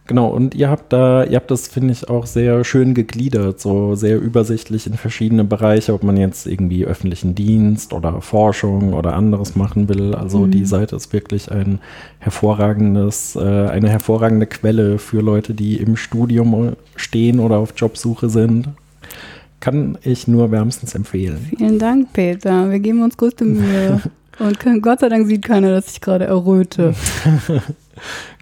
[0.10, 3.96] genau, und ihr habt da, ihr habt das, finde ich, auch sehr schön gegliedert, so
[3.96, 9.56] sehr übersichtlich in verschiedene Bereiche, ob man jetzt irgendwie öffentlichen Dienst oder Forschung oder anderes
[9.56, 10.14] machen will.
[10.14, 10.52] Also Mhm.
[10.52, 11.80] die Seite ist wirklich ein
[12.20, 18.68] hervorragendes, äh, eine hervorragende Quelle für Leute, die im Studium stehen oder auf Jobsuche sind.
[19.62, 21.46] Kann ich nur wärmstens empfehlen.
[21.56, 22.70] Vielen Dank, Peter.
[22.72, 24.02] Wir geben uns größte Mühe.
[24.40, 26.94] Und Gott sei Dank sieht keiner, dass ich gerade erröte.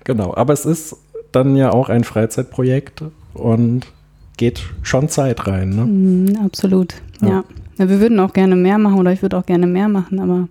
[0.03, 0.95] Genau, aber es ist
[1.31, 3.87] dann ja auch ein Freizeitprojekt und
[4.37, 5.69] geht schon Zeit rein.
[5.69, 5.85] Ne?
[5.85, 6.95] Mhm, absolut.
[7.21, 7.27] Ja.
[7.27, 7.43] Ja.
[7.77, 7.89] ja.
[7.89, 10.47] Wir würden auch gerne mehr machen oder ich würde auch gerne mehr machen, aber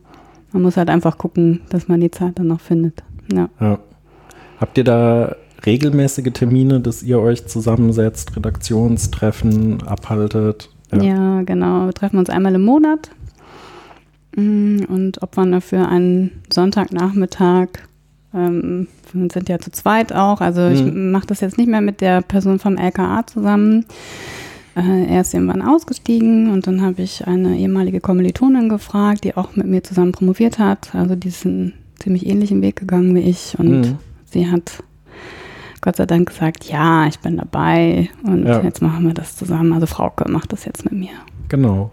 [0.52, 3.02] man muss halt einfach gucken, dass man die Zeit dann noch findet.
[3.32, 3.48] Ja.
[3.60, 3.78] Ja.
[4.60, 10.70] Habt ihr da regelmäßige Termine, dass ihr euch zusammensetzt, Redaktionstreffen abhaltet?
[10.92, 11.42] Ja.
[11.42, 11.86] genau.
[11.86, 13.10] Wir treffen uns einmal im Monat
[14.36, 17.68] mm, und opfern dafür einen Sonntagnachmittag.
[18.36, 20.40] Ähm, wir sind ja zu zweit auch.
[20.40, 21.10] Also ich Mhm.
[21.10, 23.86] mache das jetzt nicht mehr mit der Person vom LKA zusammen.
[24.76, 29.56] Äh, er ist irgendwann ausgestiegen und dann habe ich eine ehemalige Kommilitonin gefragt, die auch
[29.56, 30.94] mit mir zusammen promoviert hat.
[30.94, 33.96] Also die ist einen ziemlich ähnlichen Weg gegangen wie ich und Mhm.
[34.26, 34.82] sie hat
[35.80, 38.60] Gott sei Dank gesagt, ja, ich bin dabei und Ja.
[38.62, 39.72] jetzt machen wir das zusammen.
[39.72, 41.10] Also Frauke macht das jetzt mit mir.
[41.48, 41.90] Genau.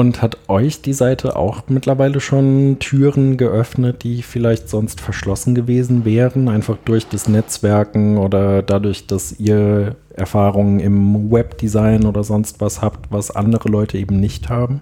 [0.00, 6.06] Und hat euch die Seite auch mittlerweile schon Türen geöffnet, die vielleicht sonst verschlossen gewesen
[6.06, 12.80] wären, einfach durch das Netzwerken oder dadurch, dass ihr Erfahrungen im Webdesign oder sonst was
[12.80, 14.80] habt, was andere Leute eben nicht haben?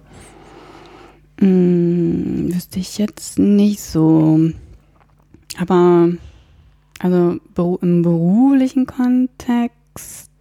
[1.41, 4.39] Hm, wüsste ich jetzt nicht so.
[5.59, 6.11] Aber
[6.99, 7.39] also
[7.81, 10.31] im beruflichen Kontext.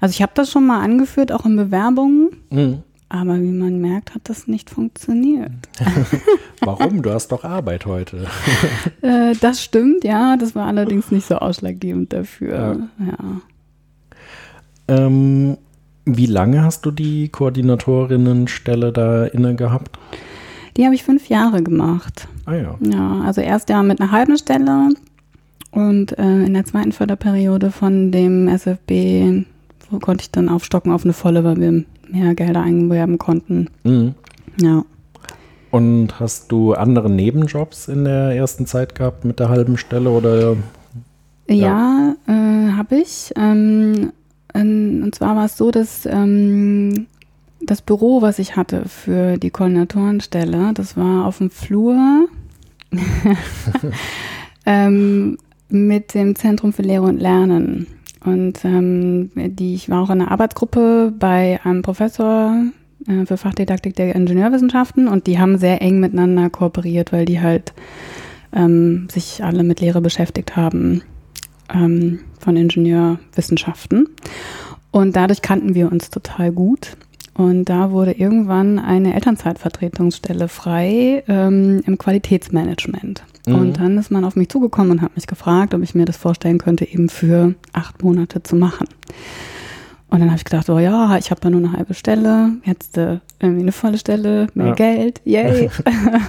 [0.00, 2.30] Also ich habe das schon mal angeführt, auch in Bewerbungen.
[2.48, 2.82] Mhm.
[3.14, 5.52] Aber wie man merkt, hat das nicht funktioniert.
[6.60, 7.00] Warum?
[7.00, 8.26] Du hast doch Arbeit heute.
[9.02, 10.36] Äh, das stimmt, ja.
[10.36, 12.88] Das war allerdings nicht so ausschlaggebend dafür.
[12.98, 13.40] Ja.
[14.88, 15.58] Ähm,
[16.06, 19.98] wie lange hast du die Koordinatorinnenstelle da inne gehabt?
[20.76, 22.26] Die habe ich fünf Jahre gemacht.
[22.46, 22.78] Ah ja.
[22.80, 24.88] Ja, also erst ja mit einer halben Stelle
[25.70, 29.44] und äh, in der zweiten Förderperiode von dem SFB
[30.00, 33.68] konnte ich dann aufstocken auf eine volle, weil wir mehr Gelder einwerben konnten.
[33.82, 34.14] Mhm.
[34.60, 34.84] Ja.
[35.70, 40.56] Und hast du andere Nebenjobs in der ersten Zeit gehabt mit der halben Stelle oder?
[41.48, 43.32] Ja, äh, habe ich.
[43.36, 44.12] Ähm,
[44.54, 47.06] ähm, und zwar war es so, dass ähm,
[47.60, 52.28] das Büro, was ich hatte für die Koordinatorenstelle, das war auf dem Flur
[54.66, 57.88] ähm, mit dem Zentrum für Lehre und Lernen.
[58.24, 62.56] Und ähm, die, ich war auch in einer Arbeitsgruppe bei einem Professor
[63.06, 67.74] äh, für Fachdidaktik der Ingenieurwissenschaften und die haben sehr eng miteinander kooperiert, weil die halt
[68.54, 71.02] ähm, sich alle mit Lehre beschäftigt haben
[71.72, 74.08] ähm, von Ingenieurwissenschaften.
[74.90, 76.96] Und dadurch kannten wir uns total gut.
[77.34, 83.24] Und da wurde irgendwann eine Elternzeitvertretungsstelle frei ähm, im Qualitätsmanagement.
[83.46, 83.54] Mhm.
[83.54, 86.16] Und dann ist man auf mich zugekommen und hat mich gefragt, ob ich mir das
[86.16, 88.86] vorstellen könnte, eben für acht Monate zu machen.
[90.08, 92.96] Und dann habe ich gedacht, oh ja, ich habe da nur eine halbe Stelle, jetzt
[92.96, 94.74] äh, irgendwie eine volle Stelle, mehr Ja.
[94.74, 95.70] Geld, yay.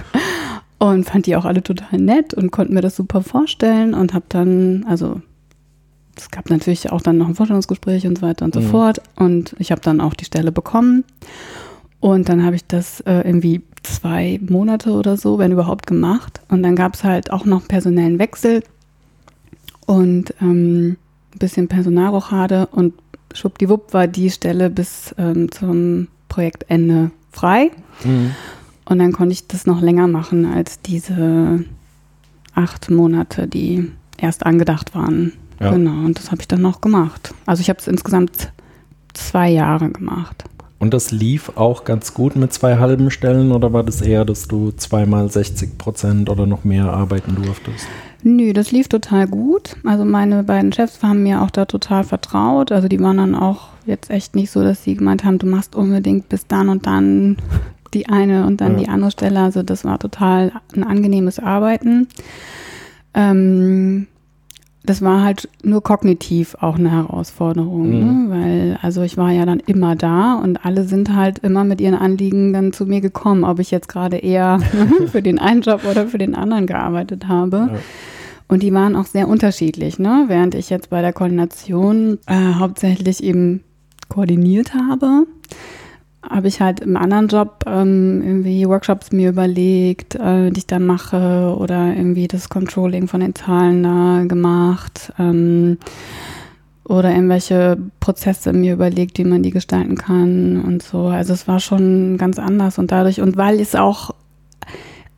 [0.78, 4.24] und fand die auch alle total nett und konnte mir das super vorstellen und habe
[4.28, 5.20] dann, also
[6.16, 8.68] es gab natürlich auch dann noch ein Vorstellungsgespräch und so weiter und so Mhm.
[8.70, 9.00] fort.
[9.16, 11.04] Und ich habe dann auch die Stelle bekommen.
[12.00, 16.40] Und dann habe ich das äh, irgendwie zwei Monate oder so, wenn überhaupt, gemacht.
[16.48, 18.62] Und dann gab es halt auch noch einen personellen Wechsel
[19.86, 20.96] und ähm,
[21.34, 22.66] ein bisschen Personalrochade.
[22.66, 22.94] Und
[23.34, 27.70] schwuppdiwupp war die Stelle bis ähm, zum Projektende frei.
[28.04, 28.32] Mhm.
[28.84, 31.64] Und dann konnte ich das noch länger machen als diese
[32.54, 35.32] acht Monate, die erst angedacht waren.
[35.60, 35.70] Ja.
[35.70, 37.34] Genau, und das habe ich dann noch gemacht.
[37.46, 38.52] Also ich habe es insgesamt
[39.14, 40.44] zwei Jahre gemacht.
[40.78, 44.46] Und das lief auch ganz gut mit zwei halben Stellen oder war das eher, dass
[44.46, 47.86] du zweimal 60 Prozent oder noch mehr arbeiten durftest?
[48.22, 49.76] Nö, das lief total gut.
[49.84, 52.72] Also meine beiden Chefs haben mir auch da total vertraut.
[52.72, 55.74] Also die waren dann auch jetzt echt nicht so, dass sie gemeint haben, du machst
[55.76, 57.36] unbedingt bis dann und dann
[57.94, 58.78] die eine und dann Ja.
[58.80, 59.40] die andere Stelle.
[59.40, 62.08] Also das war total ein angenehmes Arbeiten.
[63.14, 64.08] Ähm,
[64.86, 67.98] das war halt nur kognitiv auch eine Herausforderung, Mhm.
[67.98, 68.26] ne?
[68.30, 71.94] weil also ich war ja dann immer da und alle sind halt immer mit ihren
[71.94, 74.58] Anliegen dann zu mir gekommen, ob ich jetzt gerade eher
[75.12, 77.68] für den einen Job oder für den anderen gearbeitet habe.
[77.72, 77.78] Ja.
[78.48, 80.26] Und die waren auch sehr unterschiedlich, ne?
[80.28, 83.64] Während ich jetzt bei der Koordination äh, hauptsächlich eben
[84.08, 85.26] koordiniert habe,
[86.28, 90.86] habe ich halt im anderen Job ähm, irgendwie Workshops mir überlegt, äh, die ich dann
[90.86, 95.78] mache oder irgendwie das Controlling von den Zahlen da gemacht ähm,
[96.84, 101.06] oder irgendwelche Prozesse mir überlegt, wie man die gestalten kann und so.
[101.06, 104.12] Also es war schon ganz anders und dadurch und weil es auch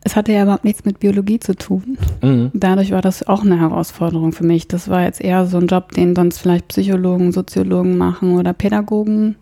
[0.04, 1.98] es hatte ja überhaupt nichts mit Biologie zu tun.
[2.22, 2.50] Mhm.
[2.54, 4.68] Dadurch war das auch eine Herausforderung für mich.
[4.68, 9.36] Das war jetzt eher so ein Job, den sonst vielleicht Psychologen, Soziologen machen oder Pädagogen.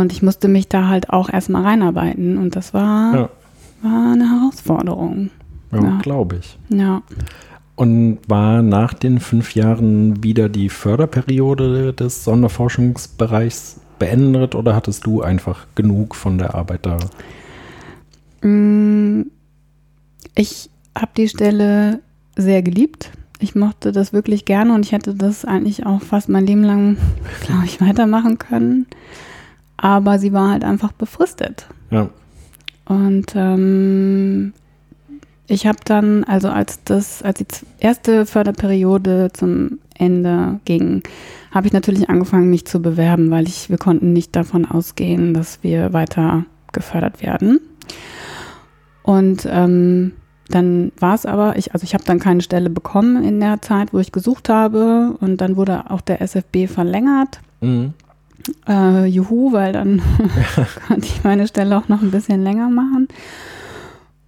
[0.00, 2.36] Und ich musste mich da halt auch erstmal reinarbeiten.
[2.38, 3.28] Und das war, Ja,
[3.82, 5.30] war eine Herausforderung.
[5.72, 5.98] ja, Ja.
[6.02, 6.58] glaube ich.
[6.68, 7.02] Ja.
[7.76, 15.22] Und war nach den fünf Jahren wieder die Förderperiode des Sonderforschungsbereichs beendet oder hattest du
[15.22, 16.98] einfach genug von der Arbeit da?
[18.46, 19.22] Mm,
[20.34, 22.00] Ich habe die Stelle
[22.36, 23.10] sehr geliebt.
[23.40, 26.96] Ich mochte das wirklich gerne und ich hätte das eigentlich auch fast mein Leben lang,
[27.46, 28.86] glaube ich, weitermachen können.
[29.82, 31.66] Aber sie war halt einfach befristet.
[31.90, 32.10] Ja.
[32.84, 34.52] Und ähm,
[35.46, 37.46] ich habe dann, also als das, als die
[37.78, 41.02] erste Förderperiode zum Ende ging,
[41.50, 45.62] habe ich natürlich angefangen, mich zu bewerben, weil ich, wir konnten nicht davon ausgehen, dass
[45.62, 47.58] wir weiter gefördert werden.
[49.02, 50.12] Und ähm,
[50.48, 53.94] dann war es aber, ich, also ich habe dann keine Stelle bekommen in der Zeit,
[53.94, 55.16] wo ich gesucht habe.
[55.20, 57.40] Und dann wurde auch der SFB verlängert.
[57.62, 57.94] Mhm.
[58.68, 60.02] Äh, juhu, weil dann
[60.86, 63.08] konnte ich meine Stelle auch noch ein bisschen länger machen.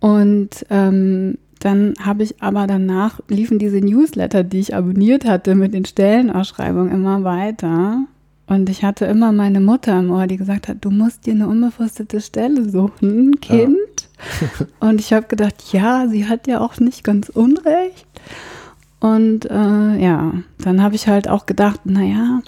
[0.00, 5.74] Und ähm, dann habe ich aber danach, liefen diese Newsletter, die ich abonniert hatte mit
[5.74, 8.04] den Stellenausschreibungen immer weiter.
[8.48, 11.46] Und ich hatte immer meine Mutter im Ohr, die gesagt hat, du musst dir eine
[11.46, 13.76] unbefristete Stelle suchen, Kind.
[14.80, 18.06] Und ich habe gedacht, ja, sie hat ja auch nicht ganz unrecht.
[18.98, 22.40] Und äh, ja, dann habe ich halt auch gedacht, naja,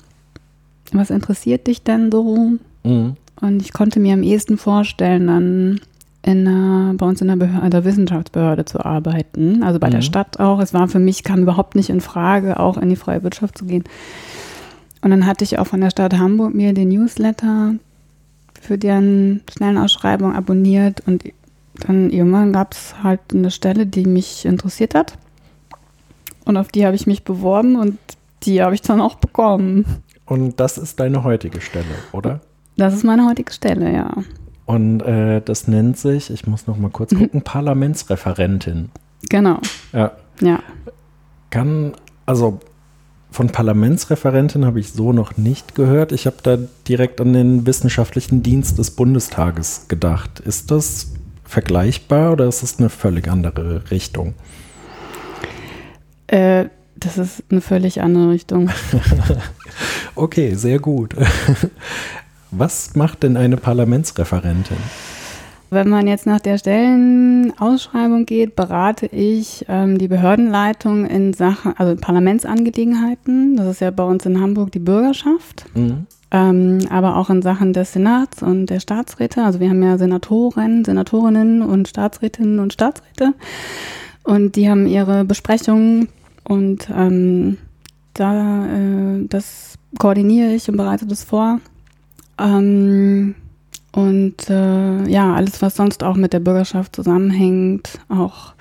[0.99, 2.53] was interessiert dich denn so?
[2.85, 3.17] Mhm.
[3.41, 5.81] Und ich konnte mir am ehesten vorstellen, dann
[6.23, 10.05] in einer, bei uns in der, Behörde, der Wissenschaftsbehörde zu arbeiten, also bei der Mhm.
[10.05, 10.61] Stadt auch.
[10.61, 13.67] Es war für mich, kam überhaupt nicht in Frage, auch in die freie Wirtschaft zu
[13.67, 13.85] gehen.
[15.03, 17.75] Und dann hatte ich auch von der Stadt Hamburg mir den Newsletter
[18.59, 21.25] für deren Stellenausschreibung abonniert und
[21.87, 25.19] dann irgendwann gab es halt eine Stelle, die mich interessiert hat.
[26.47, 27.99] Und auf die habe ich mich beworben und
[28.45, 29.85] die habe ich dann auch bekommen.
[30.27, 32.41] Und das ist deine heutige Stelle, oder?
[32.77, 34.11] Das ist meine heutige Stelle, ja.
[34.67, 38.91] Und äh, das nennt sich, ich muss noch mal kurz gucken, Parlamentsreferentin.
[39.29, 39.59] Genau,
[39.93, 40.61] Ja, ja.
[41.51, 41.93] kann,
[42.27, 42.61] also
[43.31, 46.13] von Parlamentsreferentin habe ich so noch nicht gehört.
[46.13, 46.57] Ich habe da
[46.87, 50.41] direkt an den wissenschaftlichen Dienst des Bundestages gedacht.
[50.41, 54.35] Ist das vergleichbar oder ist es eine völlig andere Richtung?
[56.27, 56.67] Äh,
[57.05, 58.71] das ist eine völlig andere Richtung.
[60.17, 61.17] Okay, sehr gut.
[62.53, 64.77] Was macht denn eine Parlamentsreferentin?
[65.71, 71.97] Wenn man jetzt nach der Stellenausschreibung geht, berate ich ähm, die Behördenleitung in Sachen, also
[72.01, 73.57] Parlamentsangelegenheiten.
[73.57, 75.67] Das ist ja bei uns in Hamburg die Bürgerschaft.
[75.75, 76.07] Mhm.
[76.31, 79.43] Ähm, aber auch in Sachen des Senats und der Staatsräte.
[79.43, 83.35] Also wir haben ja Senatoren, Senatorinnen und Staatsrätinnen und Staatsräte.
[84.23, 86.09] Und die haben ihre Besprechungen
[86.45, 87.59] und ähm,
[88.15, 91.61] da äh, das koordiniere ich und bereite das vor.
[92.39, 93.35] Ähm,
[93.93, 98.55] und äh, ja, alles, was sonst auch mit der Bürgerschaft zusammenhängt, auch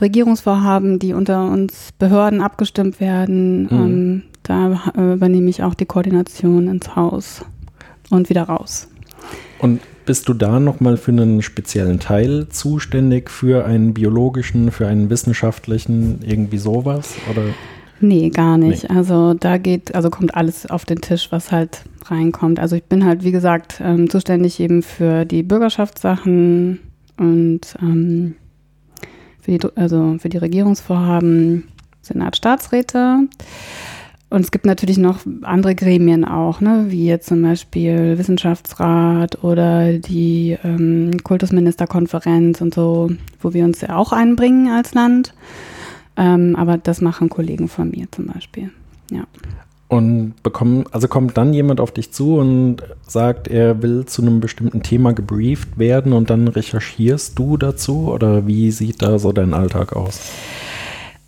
[0.00, 3.70] Regierungsvorhaben, die unter uns Behörden abgestimmt werden, mhm.
[3.70, 7.44] ähm, da äh, übernehme ich auch die Koordination ins Haus
[8.10, 8.88] und wieder raus.
[9.58, 15.10] Und bist du da nochmal für einen speziellen Teil zuständig, für einen biologischen, für einen
[15.10, 17.14] wissenschaftlichen, irgendwie sowas?
[17.30, 17.42] Oder?
[18.00, 18.88] Nee, gar nicht.
[18.88, 18.96] Nee.
[18.96, 22.58] Also da geht, also kommt alles auf den Tisch, was halt reinkommt.
[22.58, 26.78] Also ich bin halt, wie gesagt, ähm, zuständig eben für die Bürgerschaftssachen
[27.18, 28.34] und ähm,
[29.42, 31.64] für die, also für die Regierungsvorhaben
[32.00, 33.28] Senat Staatsräte.
[34.30, 39.94] Und es gibt natürlich noch andere Gremien auch, ne, wie jetzt zum Beispiel Wissenschaftsrat oder
[39.94, 43.10] die ähm, Kultusministerkonferenz und so,
[43.40, 45.32] wo wir uns ja auch einbringen als Land.
[46.18, 48.70] Ähm, aber das machen Kollegen von mir zum Beispiel.
[49.10, 49.24] Ja.
[49.88, 54.40] Und bekommen, also kommt dann jemand auf dich zu und sagt, er will zu einem
[54.40, 59.54] bestimmten Thema gebrieft werden und dann recherchierst du dazu oder wie sieht da so dein
[59.54, 60.20] Alltag aus?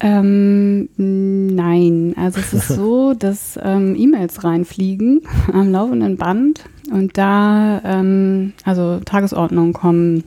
[0.01, 7.83] Ähm, nein, also es ist so, dass ähm, E-Mails reinfliegen am laufenden Band und da
[7.85, 10.25] ähm, also Tagesordnungen kommen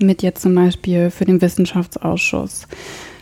[0.00, 2.66] mit jetzt zum Beispiel für den Wissenschaftsausschuss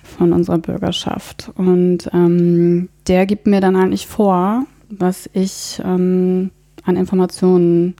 [0.02, 1.50] von unserer Bürgerschaft.
[1.56, 6.50] Und ähm, der gibt mir dann eigentlich vor, was ich ähm,
[6.84, 7.94] an Informationen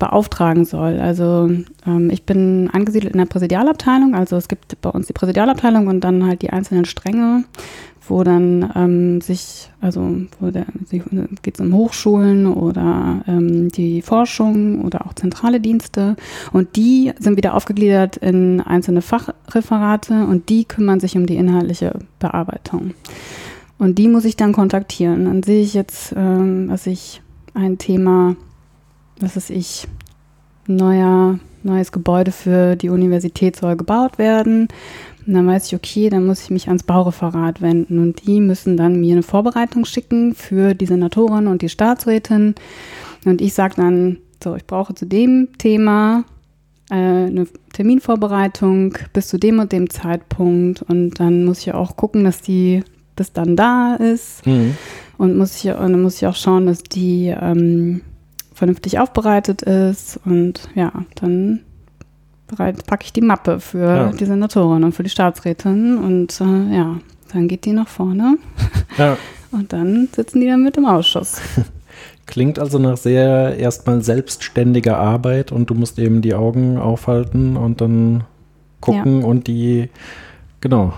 [0.00, 0.98] beauftragen soll.
[0.98, 1.48] Also
[1.86, 6.00] ähm, ich bin angesiedelt in der Präsidialabteilung, also es gibt bei uns die Präsidialabteilung und
[6.00, 7.44] dann halt die einzelnen Stränge,
[8.08, 15.06] wo dann ähm, sich, also wo geht es um Hochschulen oder ähm, die Forschung oder
[15.06, 16.16] auch zentrale Dienste
[16.52, 22.00] und die sind wieder aufgegliedert in einzelne Fachreferate und die kümmern sich um die inhaltliche
[22.18, 22.94] Bearbeitung.
[23.78, 25.24] Und die muss ich dann kontaktieren.
[25.24, 27.22] Dann sehe ich jetzt, ähm, dass ich
[27.54, 28.36] ein Thema
[29.20, 29.86] was ist ich,
[30.66, 34.68] neuer, neues Gebäude für die Universität soll gebaut werden.
[35.26, 38.76] Und dann weiß ich, okay, dann muss ich mich ans Baureferat wenden und die müssen
[38.76, 42.54] dann mir eine Vorbereitung schicken für die Senatorin und die Staatsrätin.
[43.24, 46.24] Und ich sage dann, so, ich brauche zu dem Thema
[46.90, 50.82] äh, eine Terminvorbereitung bis zu dem und dem Zeitpunkt.
[50.82, 52.82] Und dann muss ich auch gucken, dass die
[53.14, 54.46] bis dann da ist.
[54.46, 54.76] Mhm.
[55.18, 58.00] Und, muss ich, und dann muss ich auch schauen, dass die ähm,
[58.60, 61.60] vernünftig aufbereitet ist und ja, dann
[62.46, 64.12] packe ich die Mappe für ja.
[64.12, 66.96] die Senatorin und für die Staatsrätin und äh, ja,
[67.32, 68.36] dann geht die nach vorne
[68.98, 69.16] ja.
[69.50, 71.40] und dann sitzen die dann mit im Ausschuss.
[72.26, 77.80] Klingt also nach sehr erstmal selbstständiger Arbeit und du musst eben die Augen aufhalten und
[77.80, 78.24] dann
[78.82, 79.26] gucken ja.
[79.26, 79.88] und die,
[80.60, 80.92] genau,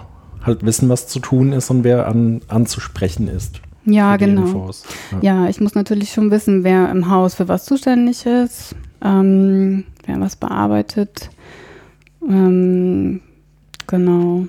[0.45, 3.61] halt wissen, was zu tun ist und wer an, anzusprechen ist.
[3.85, 4.71] Ja, genau.
[5.11, 5.19] Ja.
[5.21, 5.49] ja.
[5.49, 10.37] ich muss natürlich schon wissen, wer im Haus für was zuständig ist, ähm, wer was
[10.37, 11.31] bearbeitet.
[12.29, 13.21] Ähm,
[13.87, 14.47] genau.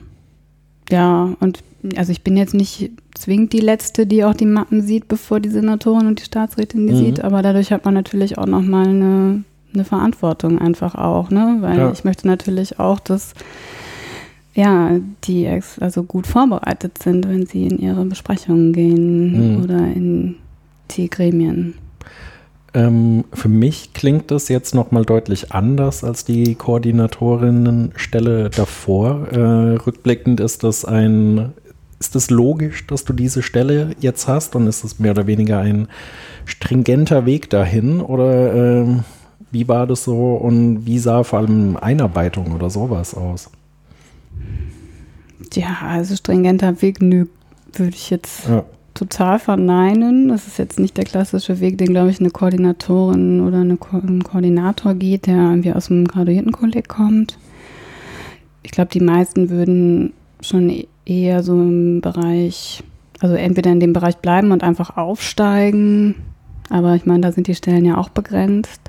[0.90, 1.64] Ja, und
[1.98, 5.50] also ich bin jetzt nicht zwingend die Letzte, die auch die Mappen sieht, bevor die
[5.50, 6.98] Senatorin und die Staatsrätin die mhm.
[6.98, 9.44] sieht, aber dadurch hat man natürlich auch nochmal eine,
[9.74, 11.58] eine Verantwortung einfach auch, ne?
[11.60, 11.92] Weil ja.
[11.92, 13.34] ich möchte natürlich auch, dass
[14.54, 15.48] ja, die
[15.80, 19.64] also gut vorbereitet sind, wenn sie in ihre Besprechungen gehen mhm.
[19.64, 20.36] oder in
[20.92, 21.76] die Gremien.
[22.76, 29.28] Ähm, für mich klingt das jetzt nochmal deutlich anders als die Koordinatorinnenstelle davor.
[29.32, 31.54] Äh, rückblickend ist das ein,
[32.00, 35.60] ist es logisch, dass du diese Stelle jetzt hast und ist es mehr oder weniger
[35.60, 35.88] ein
[36.46, 38.88] stringenter Weg dahin oder äh,
[39.52, 43.52] wie war das so und wie sah vor allem Einarbeitung oder sowas aus?
[45.54, 47.26] Ja, also stringenter Weg, nö,
[47.74, 48.64] würde ich jetzt ja.
[48.94, 50.30] total verneinen.
[50.30, 53.98] Das ist jetzt nicht der klassische Weg, den, glaube ich, eine Koordinatorin oder eine Ko
[53.98, 57.38] ein Koordinator geht, der irgendwie aus dem Graduiertenkolleg kommt.
[58.64, 62.84] Ich glaube, die meisten würden schon e-, eher so im Bereich,
[63.20, 66.16] also entweder in dem Bereich bleiben und einfach aufsteigen,
[66.70, 68.82] aber ich meine, da sind die Stellen ja auch begrenzt.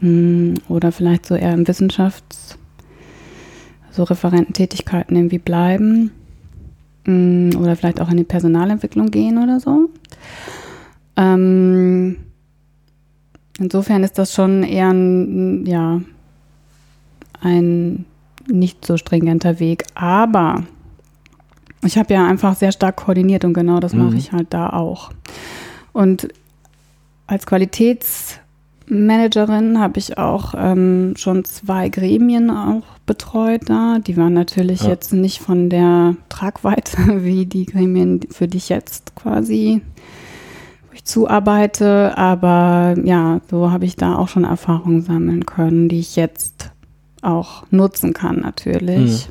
[0.00, 2.57] Hm, oder vielleicht so eher im Wissenschafts-
[3.98, 6.12] so Referententätigkeiten irgendwie bleiben
[7.04, 9.90] mm, oder vielleicht auch in die Personalentwicklung gehen oder so.
[11.16, 12.16] Ähm,
[13.58, 16.00] insofern ist das schon eher ein, ja,
[17.40, 18.04] ein
[18.46, 19.84] nicht so stringenter Weg.
[19.94, 20.62] Aber
[21.84, 24.04] ich habe ja einfach sehr stark koordiniert und genau das mhm.
[24.04, 25.10] mache ich halt da auch.
[25.92, 26.28] Und
[27.26, 27.46] als
[28.88, 33.98] Qualitätsmanagerin habe ich auch ähm, schon zwei Gremien auch betreut da.
[33.98, 34.90] Die waren natürlich ja.
[34.90, 39.82] jetzt nicht von der Tragweite wie die Gremien, für die ich jetzt quasi
[40.92, 42.16] ich zuarbeite.
[42.16, 46.70] Aber ja, so habe ich da auch schon Erfahrungen sammeln können, die ich jetzt
[47.22, 49.28] auch nutzen kann natürlich.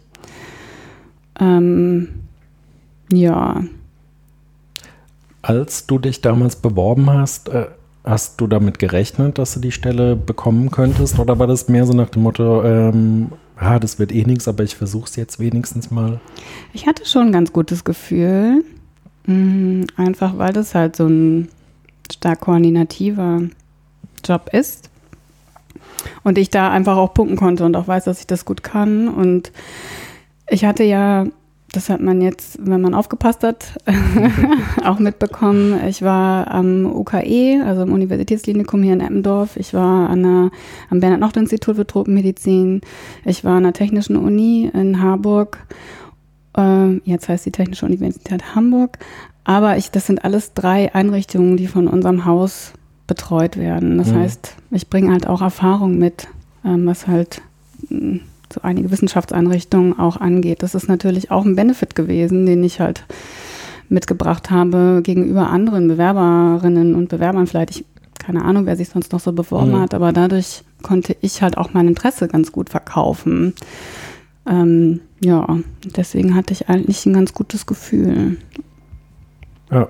[1.40, 1.46] Mhm.
[1.46, 2.10] Ähm,
[3.12, 3.64] ja.
[5.42, 7.68] Als du dich damals beworben hast, äh,
[8.08, 11.20] hast du damit gerechnet, dass du die Stelle bekommen könntest?
[11.20, 14.64] Oder war das mehr so nach dem Motto, ähm, ah, das wird eh nichts, aber
[14.64, 16.20] ich versuche es jetzt wenigstens mal?
[16.74, 18.64] Ich hatte schon ein ganz gutes Gefühl.
[19.26, 21.50] Mhm, einfach weil das halt so ein
[22.12, 23.42] stark koordinativer
[24.26, 24.90] Job ist.
[26.24, 29.10] Und ich da einfach auch punkten konnte und auch weiß, dass ich das gut kann.
[29.10, 29.52] Und
[30.50, 31.26] ich hatte ja,
[31.72, 33.78] das hat man jetzt, wenn man aufgepasst hat,
[34.86, 35.86] auch mitbekommen.
[35.88, 39.58] Ich war am UKE, also im Universitätsklinikum hier in Eppendorf.
[39.58, 40.52] Ich war an der,
[40.90, 42.82] am Bernhard-Nocht-Institut für Tropenmedizin.
[43.26, 45.58] Ich war an der Technischen Uni in Harburg.
[46.56, 48.98] Ähm, jetzt heißt die Technische Universität Hamburg.
[49.44, 52.74] Aber ich, das sind alles drei Einrichtungen, die von unserem Haus
[53.08, 53.98] betreut werden.
[53.98, 54.20] Das mhm.
[54.20, 56.28] heißt, ich bringe halt auch Erfahrung mit,
[56.64, 57.42] ähm, was halt
[58.54, 60.64] so einige Wissenschaftseinrichtungen auch angeht.
[60.64, 63.04] Das ist natürlich auch ein Benefit gewesen, den ich halt
[63.90, 67.48] mitgebracht habe gegenüber anderen Bewerberinnen und Bewerbern.
[67.48, 67.86] Vielleicht, ich,
[68.20, 69.80] keine Ahnung, wer sich sonst noch so beworben mhm.
[69.80, 73.54] hat, aber dadurch konnte ich halt auch mein Interesse ganz gut verkaufen.
[74.46, 75.58] Ähm, ja,
[75.96, 78.38] deswegen hatte ich eigentlich ein ganz gutes Gefühl.
[79.72, 79.90] Ja.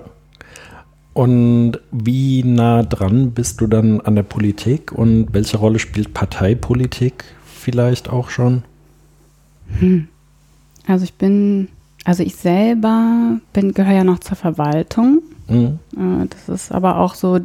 [1.14, 7.24] Und wie nah dran bist du dann an der Politik und welche Rolle spielt Parteipolitik
[7.68, 8.62] vielleicht auch schon?
[9.78, 10.08] Hm.
[10.86, 11.68] Also ich bin,
[12.04, 15.20] also ich selber bin, gehöre ja noch zur Verwaltung.
[15.48, 15.78] Mhm.
[15.94, 17.40] Äh, das ist aber auch so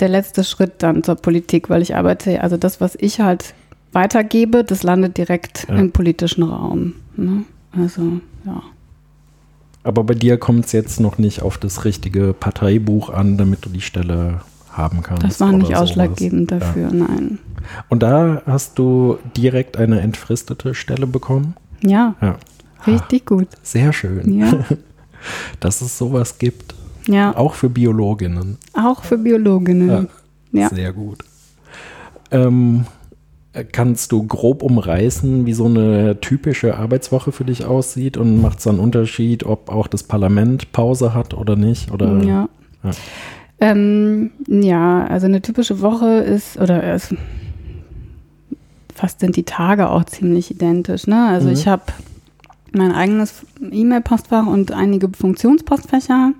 [0.00, 3.54] der letzte Schritt dann zur Politik, weil ich arbeite, also das, was ich halt
[3.92, 5.76] weitergebe, das landet direkt ja.
[5.76, 6.94] im politischen Raum.
[7.16, 7.44] Ne?
[7.70, 8.62] Also, ja.
[9.84, 13.68] Aber bei dir kommt es jetzt noch nicht auf das richtige Parteibuch an, damit du
[13.68, 14.40] die Stelle
[14.72, 15.24] haben kannst.
[15.24, 16.62] Das war nicht ausschlaggebend sowas.
[16.64, 16.92] dafür, ja.
[16.92, 17.38] nein.
[17.88, 21.54] Und da hast du direkt eine entfristete Stelle bekommen?
[21.82, 22.14] Ja.
[22.20, 22.36] ja.
[22.86, 23.48] Richtig gut.
[23.62, 24.38] Sehr schön.
[24.38, 24.64] Ja.
[25.60, 26.74] Dass es sowas gibt.
[27.06, 27.36] Ja.
[27.36, 28.58] Auch für Biologinnen.
[28.72, 30.08] Auch für Biologinnen.
[30.52, 30.68] Ja.
[30.68, 31.18] Sehr gut.
[32.30, 32.86] Ähm,
[33.72, 38.66] Kannst du grob umreißen, wie so eine typische Arbeitswoche für dich aussieht und macht es
[38.68, 41.90] einen Unterschied, ob auch das Parlament Pause hat oder nicht?
[41.90, 42.48] Oder, ja.
[42.84, 42.90] Ja.
[43.60, 47.14] Ähm, ja, also eine typische Woche ist, oder es,
[48.94, 51.06] fast sind die Tage auch ziemlich identisch.
[51.06, 51.26] Ne?
[51.26, 51.52] Also mhm.
[51.52, 51.82] ich habe
[52.72, 56.32] mein eigenes E-Mail-Postfach und einige Funktionspostfächer,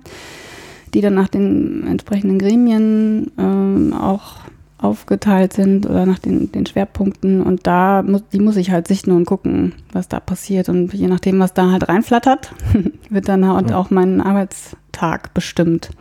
[0.93, 4.37] die dann nach den entsprechenden Gremien ähm, auch
[4.81, 9.11] aufgeteilt sind oder nach den, den Schwerpunkten und da muss, die muss ich halt sichten
[9.11, 12.53] und gucken, was da passiert und je nachdem, was da halt reinflattert,
[13.09, 15.91] wird dann halt auch mein Arbeitstag bestimmt.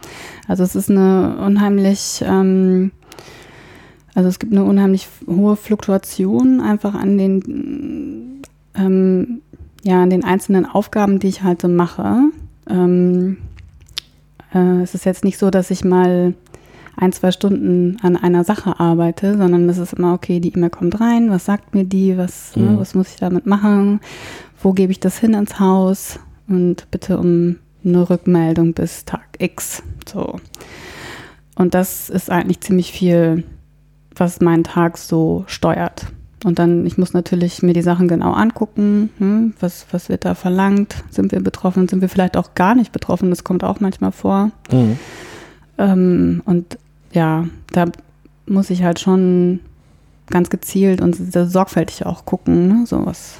[0.49, 2.91] Also es ist eine unheimlich, ähm,
[4.15, 8.43] also es gibt eine unheimlich hohe Fluktuation einfach an den,
[8.75, 9.43] ähm,
[9.83, 12.31] ja, an den einzelnen Aufgaben, die ich halt so mache.
[12.67, 13.37] Ähm,
[14.55, 16.35] äh, es ist jetzt nicht so, dass ich mal
[17.01, 21.01] ein, zwei Stunden an einer Sache arbeite, sondern es ist immer, okay, die E-Mail kommt
[21.01, 22.73] rein, was sagt mir die, was, ne, mhm.
[22.73, 24.01] ne, was muss ich damit machen,
[24.63, 29.83] wo gebe ich das hin ins Haus und bitte um eine Rückmeldung bis Tag X.
[30.07, 30.39] So.
[31.55, 33.45] Und das ist eigentlich ziemlich viel,
[34.15, 36.07] was meinen Tag so steuert.
[36.45, 39.11] Und dann, ich muss natürlich mir die Sachen genau angucken.
[39.19, 40.97] Hm, was, was wird da verlangt?
[41.11, 41.89] Sind wir betroffen?
[41.89, 43.31] Sind wir vielleicht auch gar nicht betroffen?
[43.31, 44.51] Das kommt auch manchmal vor.
[44.71, 44.99] Mhm.
[45.79, 46.79] Ähm, und
[47.13, 47.87] ja, da
[48.47, 49.61] muss ich halt schon
[50.29, 53.39] ganz gezielt und sorgfältig auch gucken, ne, so was,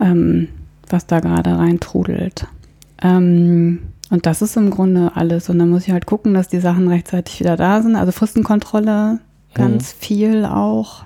[0.00, 0.48] ähm,
[0.88, 2.46] was da gerade reintrudelt.
[3.02, 5.48] Ähm, und das ist im Grunde alles.
[5.48, 7.94] Und dann muss ich halt gucken, dass die Sachen rechtzeitig wieder da sind.
[7.94, 9.20] Also Fristenkontrolle
[9.54, 9.98] ganz mhm.
[9.98, 11.04] viel auch.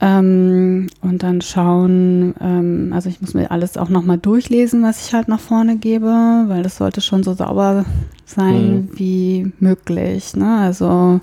[0.00, 5.14] Ähm, und dann schauen, ähm, also ich muss mir alles auch nochmal durchlesen, was ich
[5.14, 7.84] halt nach vorne gebe, weil das sollte schon so sauber
[8.24, 8.88] sein mhm.
[8.94, 10.36] wie möglich.
[10.36, 10.58] Ne?
[10.58, 11.20] Also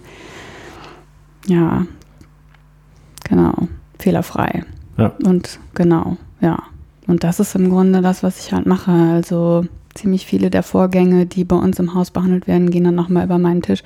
[1.48, 1.86] ja,
[3.24, 3.54] genau,
[3.98, 4.66] fehlerfrei.
[4.98, 5.14] Ja.
[5.24, 6.62] Und genau, ja.
[7.08, 8.92] Und das ist im Grunde das, was ich halt mache.
[8.92, 13.26] Also ziemlich viele der Vorgänge, die bei uns im Haus behandelt werden, gehen dann nochmal
[13.26, 13.84] über meinen Tisch.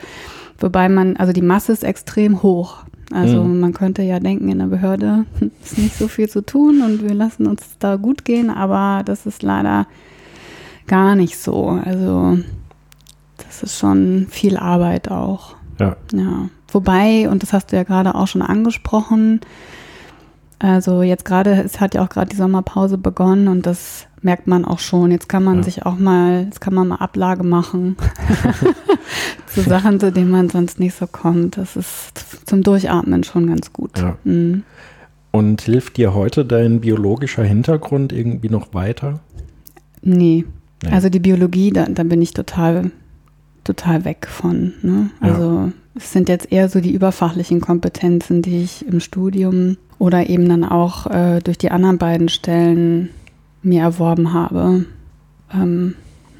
[0.57, 2.83] Wobei man, also die Masse ist extrem hoch.
[3.11, 3.59] Also mhm.
[3.59, 5.25] man könnte ja denken, in der Behörde
[5.63, 9.25] ist nicht so viel zu tun und wir lassen uns da gut gehen, aber das
[9.25, 9.87] ist leider
[10.87, 11.79] gar nicht so.
[11.83, 12.39] Also
[13.37, 15.55] das ist schon viel Arbeit auch.
[15.79, 15.95] Ja.
[16.13, 16.49] ja.
[16.71, 19.41] Wobei, und das hast du ja gerade auch schon angesprochen,
[20.59, 24.65] also jetzt gerade, es hat ja auch gerade die Sommerpause begonnen und das merkt man
[24.65, 25.11] auch schon.
[25.11, 25.63] Jetzt kann man ja.
[25.63, 27.95] sich auch mal, jetzt kann man mal Ablage machen
[29.47, 31.57] zu Sachen, zu denen man sonst nicht so kommt.
[31.57, 33.97] Das ist zum Durchatmen schon ganz gut.
[33.97, 34.17] Ja.
[34.23, 34.63] Mhm.
[35.31, 39.19] Und hilft dir heute dein biologischer Hintergrund irgendwie noch weiter?
[40.01, 40.45] Nee.
[40.83, 40.89] nee.
[40.89, 42.91] Also die Biologie, da, da bin ich total,
[43.63, 44.73] total weg von.
[44.81, 45.11] Ne?
[45.19, 45.71] Also ja.
[45.95, 50.63] es sind jetzt eher so die überfachlichen Kompetenzen, die ich im Studium oder eben dann
[50.63, 53.09] auch äh, durch die anderen beiden Stellen
[53.61, 54.85] mir erworben habe.
[55.53, 55.95] Ähm,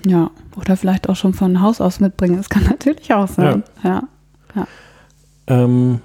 [0.06, 2.38] ja, oder vielleicht auch schon von Haus aus mitbringen.
[2.38, 3.64] Das kann natürlich auch sein.
[3.84, 3.90] Ja.
[3.90, 4.04] ja.
[4.56, 4.68] ja.
[5.48, 6.02] Ähm,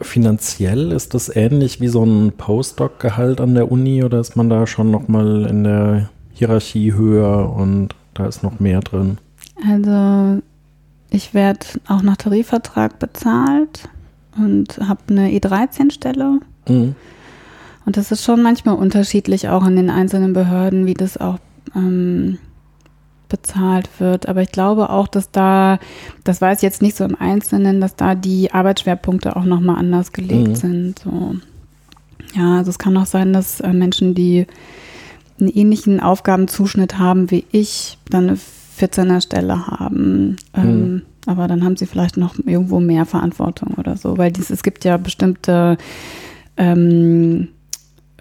[0.00, 4.66] finanziell ist das ähnlich wie so ein Postdoc-Gehalt an der Uni oder ist man da
[4.66, 9.18] schon nochmal in der Hierarchie höher und da ist noch mehr drin?
[9.68, 10.42] Also
[11.10, 13.88] ich werde auch nach Tarifvertrag bezahlt
[14.36, 16.40] und habe eine E13-Stelle.
[16.68, 16.94] Mhm.
[17.84, 21.38] Und das ist schon manchmal unterschiedlich auch in den einzelnen Behörden, wie das auch
[21.74, 22.38] ähm,
[23.28, 24.28] bezahlt wird.
[24.28, 25.78] Aber ich glaube auch, dass da,
[26.22, 30.12] das weiß ich jetzt nicht so im Einzelnen, dass da die Arbeitsschwerpunkte auch nochmal anders
[30.12, 30.54] gelegt mhm.
[30.54, 30.98] sind.
[31.00, 31.36] So.
[32.34, 34.46] Ja, also es kann auch sein, dass äh, Menschen, die
[35.40, 38.38] einen ähnlichen Aufgabenzuschnitt haben wie ich, dann eine
[38.78, 40.36] 14er Stelle haben.
[40.54, 41.02] Ähm, mhm.
[41.26, 44.84] aber dann haben sie vielleicht noch irgendwo mehr Verantwortung oder so, weil dies, es gibt
[44.84, 45.78] ja bestimmte
[46.56, 47.61] ähm, äh,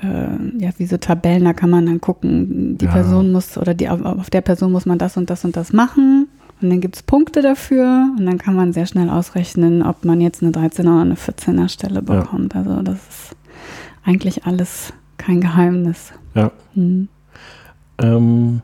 [0.04, 2.92] ja, wie so Tabellen, da kann man dann gucken, die ja.
[2.92, 6.28] Person muss oder die, auf der Person muss man das und das und das machen.
[6.62, 10.22] Und dann gibt es Punkte dafür und dann kann man sehr schnell ausrechnen, ob man
[10.22, 12.54] jetzt eine 13er oder eine 14er Stelle bekommt.
[12.54, 12.60] Ja.
[12.60, 13.36] Also das ist
[14.04, 16.12] eigentlich alles kein Geheimnis.
[16.36, 16.52] Ja.
[16.76, 17.08] Mhm.
[17.98, 18.62] Ähm,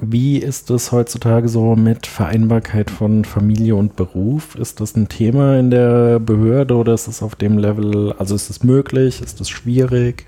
[0.00, 4.54] wie ist es heutzutage so mit Vereinbarkeit von Familie und Beruf?
[4.54, 8.50] Ist das ein Thema in der Behörde oder ist es auf dem Level, also ist
[8.50, 10.26] es möglich, ist es schwierig?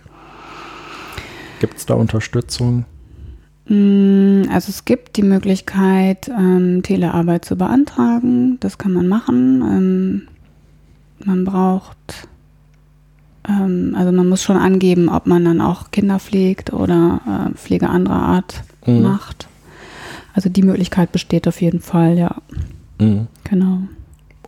[1.61, 2.85] Gibt es da Unterstützung?
[3.67, 8.59] Mm, also es gibt die Möglichkeit, ähm, Telearbeit zu beantragen.
[8.61, 9.63] Das kann man machen.
[9.63, 10.29] Ähm,
[11.25, 12.29] man braucht,
[13.49, 17.91] ähm, also man muss schon angeben, ob man dann auch Kinder pflegt oder äh, Pflege
[17.91, 19.03] anderer Art mhm.
[19.03, 19.48] macht.
[20.39, 22.37] Also die Möglichkeit besteht auf jeden Fall, ja.
[23.01, 23.27] Mhm.
[23.43, 23.79] Genau.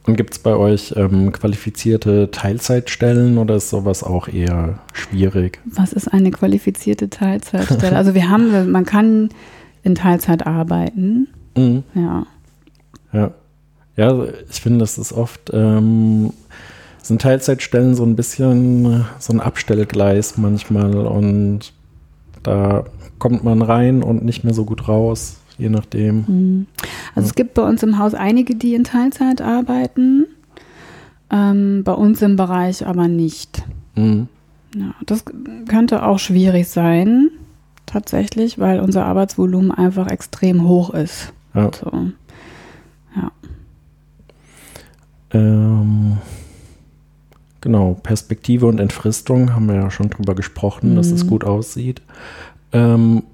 [0.06, 5.58] Und gibt es bei euch ähm, qualifizierte Teilzeitstellen oder ist sowas auch eher schwierig?
[5.64, 7.96] Was ist eine qualifizierte Teilzeitstelle?
[7.96, 9.30] also wir haben, man kann
[9.82, 11.26] in Teilzeit arbeiten.
[11.56, 11.82] Mhm.
[11.96, 12.26] Ja.
[13.12, 13.32] Ja.
[13.96, 16.32] Ja, ich finde, das ist oft, ähm,
[17.02, 21.72] sind Teilzeitstellen so ein bisschen so ein Abstellgleis manchmal und
[22.44, 22.84] da
[23.18, 26.24] kommt man rein und nicht mehr so gut raus je nachdem.
[26.26, 26.66] Mhm.
[27.14, 27.30] Also ja.
[27.30, 30.26] es gibt bei uns im Haus einige, die in Teilzeit arbeiten,
[31.30, 33.62] ähm, bei uns im Bereich aber nicht.
[33.94, 34.28] Mhm.
[34.74, 35.24] Ja, das
[35.68, 37.30] könnte auch schwierig sein,
[37.86, 41.32] tatsächlich, weil unser Arbeitsvolumen einfach extrem hoch ist.
[41.54, 41.70] Ja.
[41.72, 41.90] So.
[43.16, 43.32] ja.
[45.32, 46.18] Ähm,
[47.60, 50.96] genau, Perspektive und Entfristung haben wir ja schon drüber gesprochen, mhm.
[50.96, 51.28] dass es mhm.
[51.28, 52.02] gut aussieht.
[52.72, 53.24] Ähm,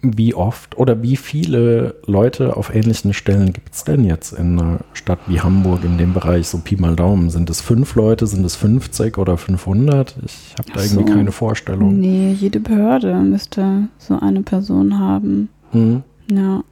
[0.00, 4.78] wie oft oder wie viele Leute auf ähnlichen Stellen gibt es denn jetzt in einer
[4.92, 7.30] Stadt wie Hamburg in dem Bereich, so Pi mal Daumen?
[7.30, 10.14] Sind es fünf Leute, sind es 50 oder 500?
[10.24, 11.98] Ich habe da irgendwie keine Vorstellung.
[11.98, 15.48] Nee, jede Behörde müsste so eine Person haben.
[15.72, 16.02] Mhm.
[16.30, 16.62] Ja.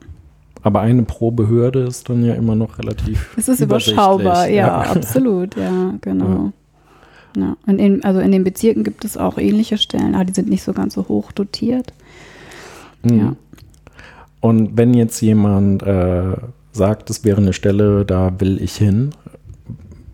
[0.63, 3.37] Aber eine pro Behörde ist dann ja immer noch relativ.
[3.37, 6.53] Es ist überschaubar, ja, ja, absolut, ja, genau.
[7.37, 7.43] Ja.
[7.43, 7.57] ja.
[7.67, 10.63] Und in, also in den Bezirken gibt es auch ähnliche Stellen, aber die sind nicht
[10.63, 11.93] so ganz so hoch dotiert.
[13.13, 13.19] Mhm.
[13.19, 13.37] Ja.
[14.41, 16.37] Und wenn jetzt jemand äh,
[16.73, 19.11] sagt, es wäre eine Stelle, da will ich hin,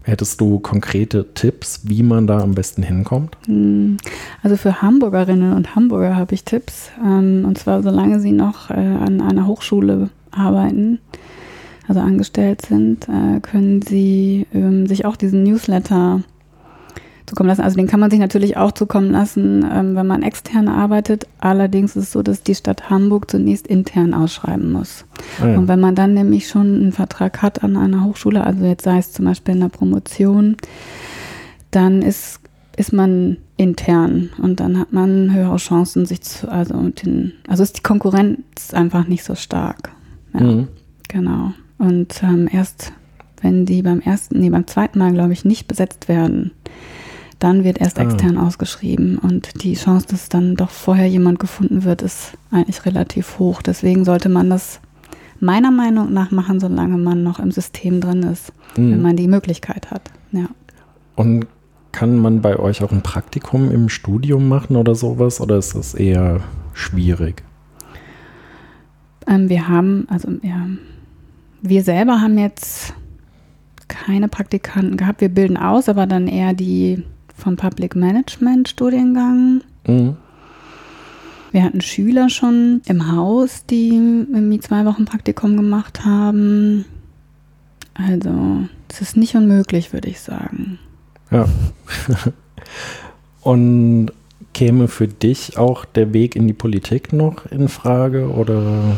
[0.05, 3.37] hättest du konkrete Tipps, wie man da am besten hinkommt?
[3.47, 3.99] Hm.
[4.43, 6.91] Also für Hamburgerinnen und Hamburger habe ich Tipps.
[7.05, 10.99] Ähm, und zwar solange sie noch äh, an einer Hochschule arbeiten,
[11.89, 16.23] also angestellt sind, äh, können sie ähm, sich auch diesen Newsletter
[17.33, 17.63] zukommen lassen.
[17.63, 21.27] Also den kann man sich natürlich auch zukommen lassen, ähm, wenn man extern arbeitet.
[21.39, 25.07] Allerdings ist es so, dass die Stadt Hamburg zunächst intern ausschreiben muss.
[25.41, 25.59] Ah ja.
[25.59, 28.99] Und wenn man dann nämlich schon einen Vertrag hat an einer Hochschule, also jetzt sei
[28.99, 30.59] es zum Beispiel in der Promotion,
[31.71, 32.41] dann ist,
[32.77, 37.79] ist man intern und dann hat man höhere Chancen, sich zu, also den, also ist
[37.79, 39.91] die Konkurrenz einfach nicht so stark.
[40.35, 40.69] Ja, mhm.
[41.09, 41.53] genau.
[41.79, 42.93] Und ähm, erst
[43.41, 46.53] wenn die beim ersten, nee, beim zweiten Mal, glaube ich, nicht besetzt werden,
[47.43, 48.03] dann wird erst ah.
[48.03, 53.39] extern ausgeschrieben und die Chance, dass dann doch vorher jemand gefunden wird, ist eigentlich relativ
[53.39, 53.63] hoch.
[53.63, 54.81] Deswegen sollte man das
[55.41, 58.93] meiner Meinung nach machen, solange man noch im System drin ist, mhm.
[58.93, 60.11] wenn man die Möglichkeit hat.
[60.31, 60.47] Ja.
[61.17, 61.47] Und
[61.91, 65.95] kann man bei euch auch ein Praktikum im Studium machen oder sowas oder ist das
[65.95, 66.41] eher
[66.75, 67.43] schwierig?
[69.27, 70.69] Ähm, wir haben, also ja,
[71.61, 72.95] wir selber haben jetzt
[73.89, 75.21] keine Praktikanten gehabt.
[75.21, 77.05] Wir bilden aus, aber dann eher die
[77.43, 79.63] vom Public Management Studiengang.
[79.87, 80.17] Mhm.
[81.51, 86.87] Wir hatten Schüler schon im Haus, die irgendwie zwei Wochen Praktikum gemacht haben.
[87.95, 90.79] Also, es ist nicht unmöglich, würde ich sagen.
[91.31, 91.47] Ja.
[93.43, 94.13] Und
[94.55, 98.97] käme für dich auch der Weg in die Politik noch in Frage oder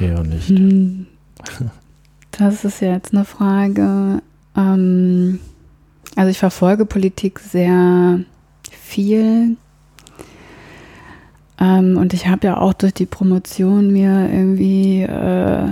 [0.00, 0.48] eher nicht?
[0.48, 1.06] Hm.
[2.30, 4.22] Das ist jetzt eine Frage.
[4.56, 5.40] Ähm,
[6.16, 8.20] also ich verfolge Politik sehr
[8.70, 9.56] viel.
[11.60, 15.68] Ähm, und ich habe ja auch durch die Promotion mir irgendwie äh,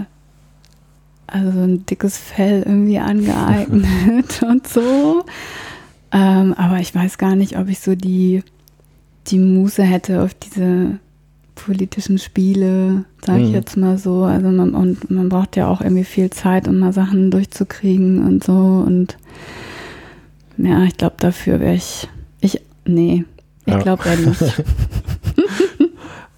[1.26, 5.24] also so ein dickes Fell irgendwie angeeignet und so.
[6.12, 8.42] Ähm, aber ich weiß gar nicht, ob ich so die,
[9.28, 10.98] die Muße hätte auf diese
[11.54, 13.54] politischen Spiele, sage ich mhm.
[13.54, 14.24] jetzt mal so.
[14.24, 18.42] Also man, und man braucht ja auch irgendwie viel Zeit, um mal Sachen durchzukriegen und
[18.42, 18.52] so.
[18.52, 19.16] Und
[20.62, 22.08] ja, ich glaube, dafür wäre ich,
[22.40, 23.24] ich, nee,
[23.66, 23.80] ich ja.
[23.80, 24.42] glaube eher nicht.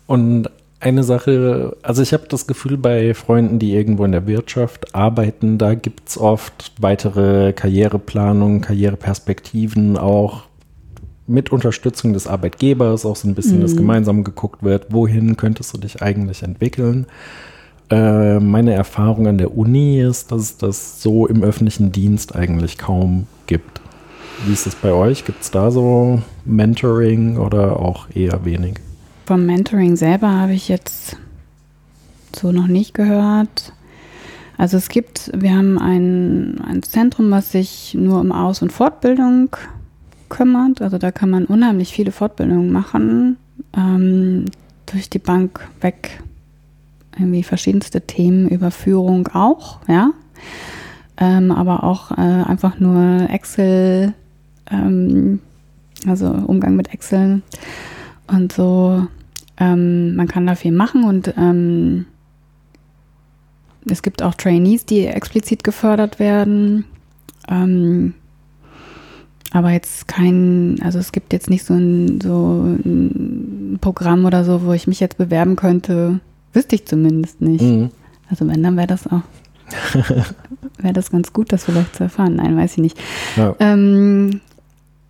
[0.06, 0.48] und
[0.80, 5.58] eine Sache, also ich habe das Gefühl, bei Freunden, die irgendwo in der Wirtschaft arbeiten,
[5.58, 10.44] da gibt es oft weitere Karriereplanungen, Karriereperspektiven, auch
[11.28, 13.62] mit Unterstützung des Arbeitgebers, auch so ein bisschen, mhm.
[13.62, 17.06] dass gemeinsam geguckt wird, wohin könntest du dich eigentlich entwickeln.
[17.90, 22.76] Äh, meine Erfahrung an der Uni ist, dass es das so im öffentlichen Dienst eigentlich
[22.78, 23.81] kaum gibt.
[24.44, 25.24] Wie ist es bei euch?
[25.24, 28.74] Gibt es da so Mentoring oder auch eher wenig?
[29.26, 31.16] Vom Mentoring selber habe ich jetzt
[32.34, 33.72] so noch nicht gehört.
[34.58, 39.50] Also es gibt, wir haben ein, ein Zentrum, was sich nur um Aus- und Fortbildung
[40.28, 40.82] kümmert.
[40.82, 43.36] Also da kann man unheimlich viele Fortbildungen machen,
[43.76, 44.46] ähm,
[44.86, 46.22] durch die Bank weg.
[47.16, 50.10] Irgendwie verschiedenste Themen, Überführung auch, ja.
[51.18, 54.14] Ähm, aber auch äh, einfach nur Excel,
[54.72, 55.40] ähm,
[56.06, 57.42] also Umgang mit Excel
[58.26, 59.06] und so.
[59.58, 62.06] Ähm, man kann da viel machen und ähm,
[63.88, 66.84] es gibt auch Trainees, die explizit gefördert werden.
[67.48, 68.14] Ähm,
[69.52, 74.62] aber jetzt kein, also es gibt jetzt nicht so ein, so ein Programm oder so,
[74.64, 76.20] wo ich mich jetzt bewerben könnte.
[76.52, 77.62] Wüsste ich zumindest nicht.
[77.62, 77.90] Mhm.
[78.30, 79.22] Also wenn, dann wäre das auch,
[80.78, 82.36] wäre das ganz gut, das vielleicht zu erfahren.
[82.36, 82.98] Nein, weiß ich nicht.
[83.36, 83.54] Ja.
[83.58, 84.40] Ähm,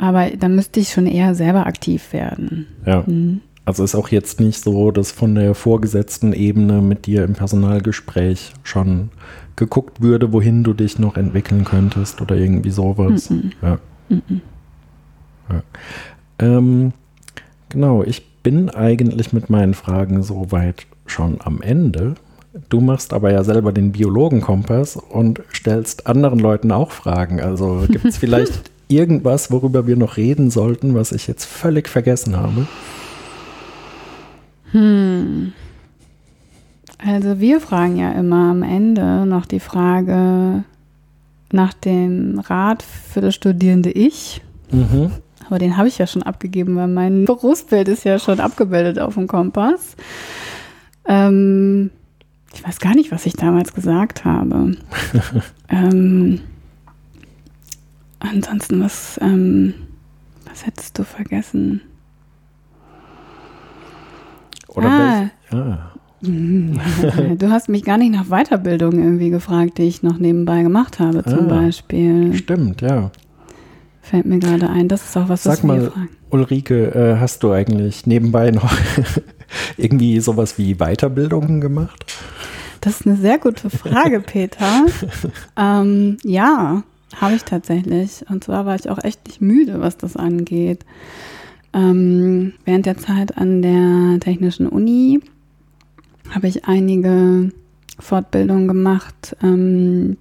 [0.03, 2.66] aber dann müsste ich schon eher selber aktiv werden.
[2.84, 3.05] Ja.
[3.07, 3.40] Mhm.
[3.64, 8.53] Also ist auch jetzt nicht so, dass von der vorgesetzten Ebene mit dir im Personalgespräch
[8.64, 9.11] schon
[9.55, 13.30] geguckt würde, wohin du dich noch entwickeln könntest oder irgendwie sowas.
[13.30, 13.53] -mm.
[13.62, 13.78] Ja.
[14.09, 14.40] Mm
[15.50, 15.62] ja.
[16.40, 16.92] Ähm,
[17.68, 22.14] genau, ich bin eigentlich mit meinen Fragen soweit schon am Ende.
[22.68, 27.40] Du machst aber ja selber den Biologenkompass und stellst anderen Leuten auch Fragen.
[27.40, 32.36] Also gibt es vielleicht irgendwas, worüber wir noch reden sollten, was ich jetzt völlig vergessen
[32.36, 32.66] habe?
[34.72, 35.53] Hm.
[36.99, 40.64] Also wir fragen ja immer am Ende noch die Frage
[41.51, 44.40] nach dem Rat für das studierende Ich.
[44.70, 45.11] Mhm.
[45.47, 49.14] Aber den habe ich ja schon abgegeben, weil mein Berufsbild ist ja schon abgebildet auf
[49.14, 49.97] dem Kompass.
[51.07, 51.90] Ähm,
[52.55, 54.76] ich weiß gar nicht, was ich damals gesagt habe.
[55.68, 56.40] ähm,
[58.22, 59.74] Ansonsten, was, ähm,
[60.48, 61.80] was hättest du vergessen?
[64.68, 65.30] Oder ah.
[65.50, 65.88] welch, ah.
[66.22, 71.24] Du hast mich gar nicht nach Weiterbildung irgendwie gefragt, die ich noch nebenbei gemacht habe,
[71.24, 72.34] zum ah, Beispiel.
[72.34, 73.10] Stimmt, ja.
[74.02, 74.88] Fällt mir gerade ein.
[74.88, 76.08] Das ist auch was, Sag was mal, fragen.
[76.30, 78.72] Ulrike, äh, hast du eigentlich nebenbei noch
[79.76, 82.14] irgendwie sowas wie Weiterbildungen gemacht?
[82.80, 84.86] Das ist eine sehr gute Frage, Peter.
[85.56, 86.84] ähm, ja,
[87.20, 88.24] habe ich tatsächlich.
[88.28, 90.84] Und zwar war ich auch echt nicht müde, was das angeht.
[91.72, 95.20] Ähm, während der Zeit an der Technischen Uni
[96.30, 97.50] habe ich einige
[97.98, 100.16] Fortbildungen gemacht ähm,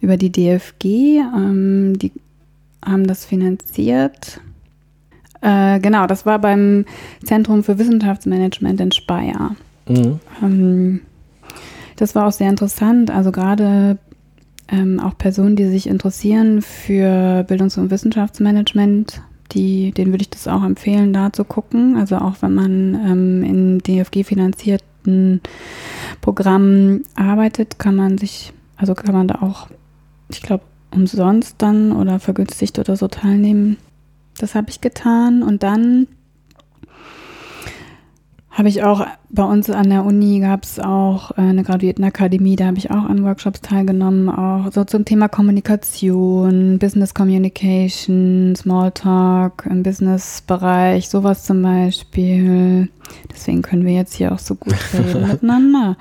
[0.00, 0.84] über die DFG.
[0.84, 2.12] Ähm, die
[2.84, 4.40] haben das finanziert.
[5.40, 6.84] Äh, genau, das war beim
[7.24, 9.56] Zentrum für Wissenschaftsmanagement in Speyer.
[9.88, 10.20] Mhm.
[10.42, 11.00] Ähm,
[11.96, 13.10] das war auch sehr interessant.
[13.10, 13.98] Also gerade
[14.68, 20.48] ähm, auch Personen, die sich interessieren für Bildungs- und Wissenschaftsmanagement, die, denen würde ich das
[20.48, 21.96] auch empfehlen, da zu gucken.
[21.96, 25.40] Also auch wenn man ähm, in DFG-finanzierten
[26.20, 29.68] Programmen arbeitet, kann man sich, also kann man da auch,
[30.28, 33.76] ich glaube, umsonst dann oder vergünstigt oder so teilnehmen.
[34.38, 36.08] Das habe ich getan und dann
[38.56, 42.64] Habe ich auch bei uns an der Uni gab es auch äh, eine Graduiertenakademie, da
[42.68, 49.82] habe ich auch an Workshops teilgenommen, auch so zum Thema Kommunikation, Business Communication, Smalltalk im
[49.82, 52.88] Businessbereich, sowas zum Beispiel.
[53.30, 55.98] Deswegen können wir jetzt hier auch so gut reden miteinander.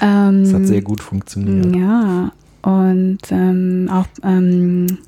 [0.00, 1.74] Ähm, das hat sehr gut funktioniert.
[1.74, 2.30] Ja,
[2.62, 4.98] und ähm, auch ähm,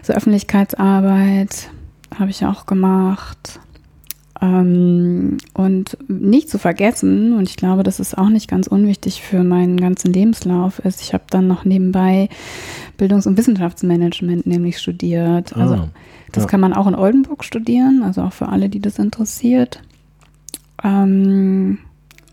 [0.00, 1.70] so Öffentlichkeitsarbeit
[2.16, 3.58] habe ich auch gemacht.
[4.44, 9.42] Ähm, und nicht zu vergessen, und ich glaube, das ist auch nicht ganz unwichtig für
[9.42, 12.28] meinen ganzen Lebenslauf, ist, ich habe dann noch nebenbei
[12.98, 15.56] Bildungs- und Wissenschaftsmanagement nämlich studiert.
[15.56, 15.88] Also ah,
[16.32, 16.48] das ja.
[16.48, 19.80] kann man auch in Oldenburg studieren, also auch für alle, die das interessiert.
[20.82, 21.78] Ähm,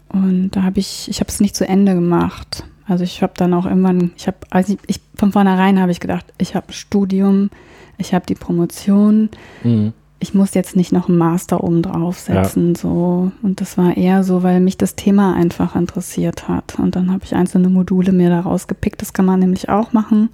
[0.09, 2.65] und da habe ich, ich habe es nicht zu Ende gemacht.
[2.87, 6.01] Also ich habe dann auch irgendwann, ich habe, also ich, ich, von vornherein habe ich
[6.01, 7.51] gedacht, ich habe Studium,
[7.97, 9.29] ich habe die Promotion,
[9.63, 12.75] mhm ich muss jetzt nicht noch einen Master oben draufsetzen.
[12.75, 12.79] Ja.
[12.79, 13.31] So.
[13.41, 16.77] Und das war eher so, weil mich das Thema einfach interessiert hat.
[16.77, 19.01] Und dann habe ich einzelne Module mir da rausgepickt.
[19.01, 20.29] Das kann man nämlich auch machen.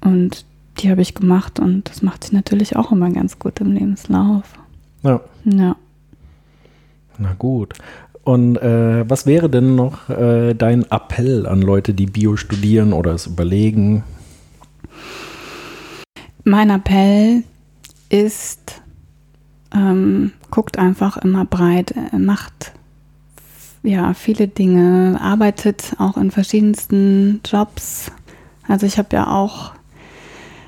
[0.00, 0.44] Und
[0.78, 4.44] die habe ich gemacht und das macht sich natürlich auch immer ganz gut im Lebenslauf.
[5.02, 5.20] Ja.
[5.44, 5.76] Ja.
[7.18, 7.74] Na gut.
[8.24, 13.12] Und äh, was wäre denn noch äh, dein Appell an Leute, die Bio studieren oder
[13.12, 14.02] es überlegen?
[16.42, 17.44] Mein Appell
[18.08, 18.80] ist,
[19.74, 22.72] ähm, guckt einfach immer breit, äh, macht
[23.82, 28.10] ja viele Dinge, arbeitet auch in verschiedensten Jobs.
[28.66, 29.72] Also ich habe ja auch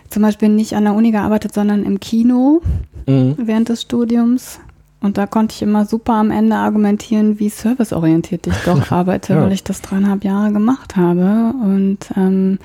[0.08, 2.62] zum Beispiel nicht an der Uni gearbeitet, sondern im Kino
[3.06, 3.36] mhm.
[3.38, 4.60] während des Studiums.
[5.00, 9.42] Und da konnte ich immer super am Ende argumentieren, wie serviceorientiert ich doch arbeite, ja.
[9.42, 12.58] weil ich das dreieinhalb Jahre gemacht habe und ähm,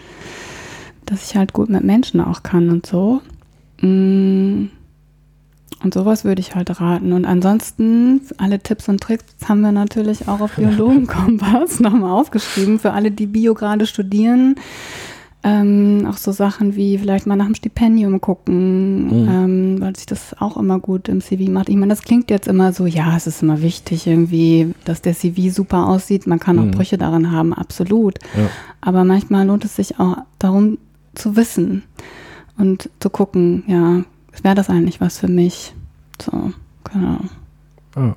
[1.05, 3.21] dass ich halt gut mit Menschen auch kann und so.
[3.81, 4.69] Mm.
[5.83, 7.13] Und sowas würde ich halt raten.
[7.13, 12.79] Und ansonsten, alle Tipps und Tricks haben wir natürlich auch auf Biologenkompass nochmal aufgeschrieben.
[12.79, 14.55] Für alle, die Bio gerade studieren.
[15.43, 19.29] Ähm, auch so Sachen wie vielleicht mal nach dem Stipendium gucken, mhm.
[19.29, 21.69] ähm, weil sich das auch immer gut im CV macht.
[21.69, 25.13] Ich meine, das klingt jetzt immer so, ja, es ist immer wichtig irgendwie, dass der
[25.13, 26.25] CV super aussieht.
[26.25, 26.71] Man kann auch mhm.
[26.71, 28.17] Brüche darin haben, absolut.
[28.35, 28.49] Ja.
[28.81, 30.79] Aber manchmal lohnt es sich auch darum
[31.13, 31.83] zu wissen
[32.57, 34.03] und zu gucken, ja,
[34.43, 35.73] wäre das eigentlich was für mich?
[36.21, 36.51] So,
[36.91, 37.19] genau.
[37.95, 38.13] Oh.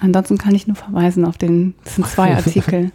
[0.00, 2.92] Ansonsten kann ich nur verweisen auf den, das sind zwei Artikel.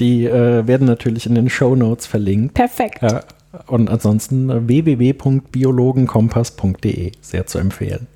[0.00, 2.54] Die äh, werden natürlich in den Show Notes verlinkt.
[2.54, 3.02] Perfekt.
[3.02, 3.22] Ja,
[3.66, 8.06] und ansonsten äh, www.biologenkompass.de, sehr zu empfehlen.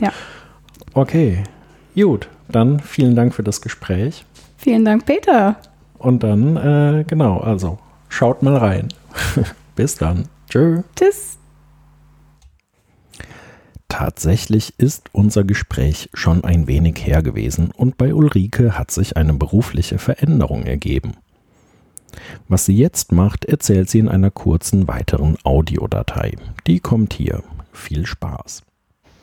[0.00, 0.12] Ja.
[0.94, 1.42] Okay,
[1.94, 2.28] gut.
[2.48, 4.24] Dann vielen Dank für das Gespräch.
[4.56, 5.56] Vielen Dank, Peter.
[5.98, 7.78] Und dann, äh, genau, also
[8.08, 8.88] schaut mal rein.
[9.76, 10.24] Bis dann.
[10.48, 10.82] Tschö.
[10.96, 11.38] Tschüss.
[13.88, 19.34] Tatsächlich ist unser Gespräch schon ein wenig her gewesen und bei Ulrike hat sich eine
[19.34, 21.14] berufliche Veränderung ergeben.
[22.48, 26.36] Was sie jetzt macht, erzählt sie in einer kurzen weiteren Audiodatei.
[26.66, 27.42] Die kommt hier.
[27.72, 28.62] Viel Spaß.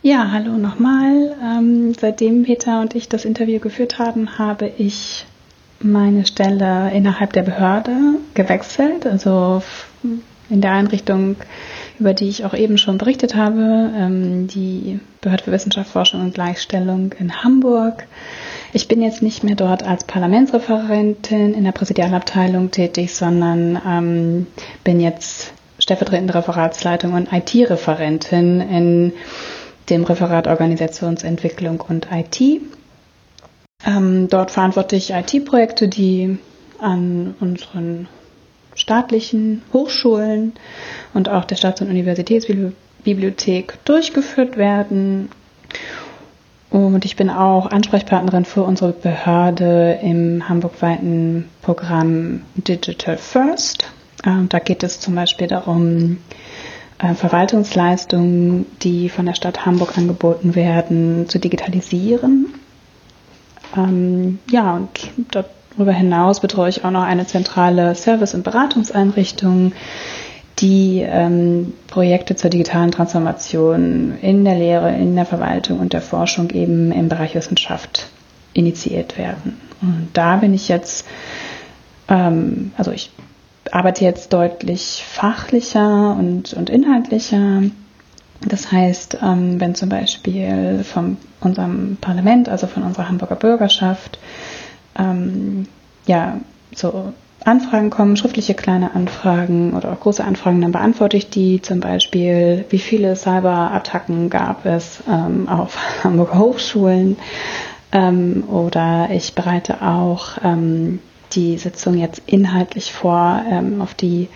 [0.01, 1.35] Ja, hallo nochmal.
[1.43, 5.25] Ähm, seitdem Peter und ich das Interview geführt haben, habe ich
[5.79, 7.97] meine Stelle innerhalb der Behörde
[8.33, 9.05] gewechselt.
[9.05, 9.63] Also
[10.49, 11.37] in der Einrichtung,
[11.99, 16.33] über die ich auch eben schon berichtet habe, ähm, die Behörde für Wissenschaft, Forschung und
[16.33, 18.05] Gleichstellung in Hamburg.
[18.73, 24.47] Ich bin jetzt nicht mehr dort als Parlamentsreferentin in der Präsidialabteilung tätig, sondern ähm,
[24.83, 29.13] bin jetzt stellvertretende Referatsleitung und IT-Referentin in
[29.89, 32.61] dem Referat Organisationsentwicklung und IT.
[33.85, 36.37] Ähm, dort verantworte ich IT-Projekte, die
[36.79, 38.07] an unseren
[38.75, 40.53] staatlichen Hochschulen
[41.13, 45.29] und auch der Staats- und Universitätsbibliothek durchgeführt werden.
[46.69, 53.85] Und ich bin auch Ansprechpartnerin für unsere Behörde im hamburgweiten Programm Digital First.
[54.25, 56.17] Ähm, da geht es zum Beispiel darum,
[56.99, 62.53] äh, Verwaltungsleistungen, die von der Stadt Hamburg angeboten werden, zu digitalisieren.
[63.75, 64.89] Ähm, ja, und
[65.31, 69.73] dort Darüber hinaus betreue ich auch noch eine zentrale Service- und Beratungseinrichtung,
[70.59, 76.49] die ähm, Projekte zur digitalen Transformation in der Lehre, in der Verwaltung und der Forschung
[76.51, 78.07] eben im Bereich Wissenschaft
[78.53, 79.59] initiiert werden.
[79.81, 81.05] Und da bin ich jetzt,
[82.07, 83.11] ähm, also ich
[83.71, 87.63] arbeite jetzt deutlich fachlicher und, und inhaltlicher.
[88.47, 94.19] Das heißt, ähm, wenn zum Beispiel von unserem Parlament, also von unserer Hamburger Bürgerschaft,
[94.97, 95.67] ähm,
[96.05, 96.39] ja,
[96.73, 101.79] so Anfragen kommen, schriftliche kleine Anfragen oder auch große Anfragen, dann beantworte ich die zum
[101.79, 107.17] Beispiel, wie viele Cyberattacken gab es ähm, auf Hamburger Hochschulen,
[107.95, 110.99] Ähm, oder ich bereite auch ähm,
[111.31, 114.27] die Sitzung jetzt inhaltlich vor, ähm, auf die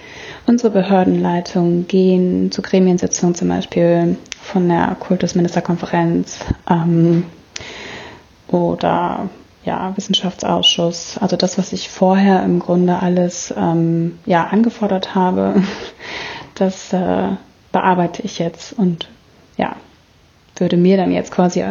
[0.45, 6.39] unsere Behördenleitungen gehen, zu Gremiensitzungen zum Beispiel von der Kultusministerkonferenz
[6.69, 7.25] ähm,
[8.47, 9.29] oder
[9.63, 11.17] ja, Wissenschaftsausschuss.
[11.19, 15.63] Also das, was ich vorher im Grunde alles ähm, ja, angefordert habe,
[16.55, 17.29] das äh,
[17.71, 19.09] bearbeite ich jetzt und
[19.57, 19.75] ja,
[20.55, 21.63] würde mir dann jetzt quasi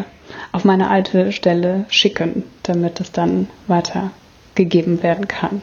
[0.53, 5.63] auf meine alte Stelle schicken, damit es dann weitergegeben werden kann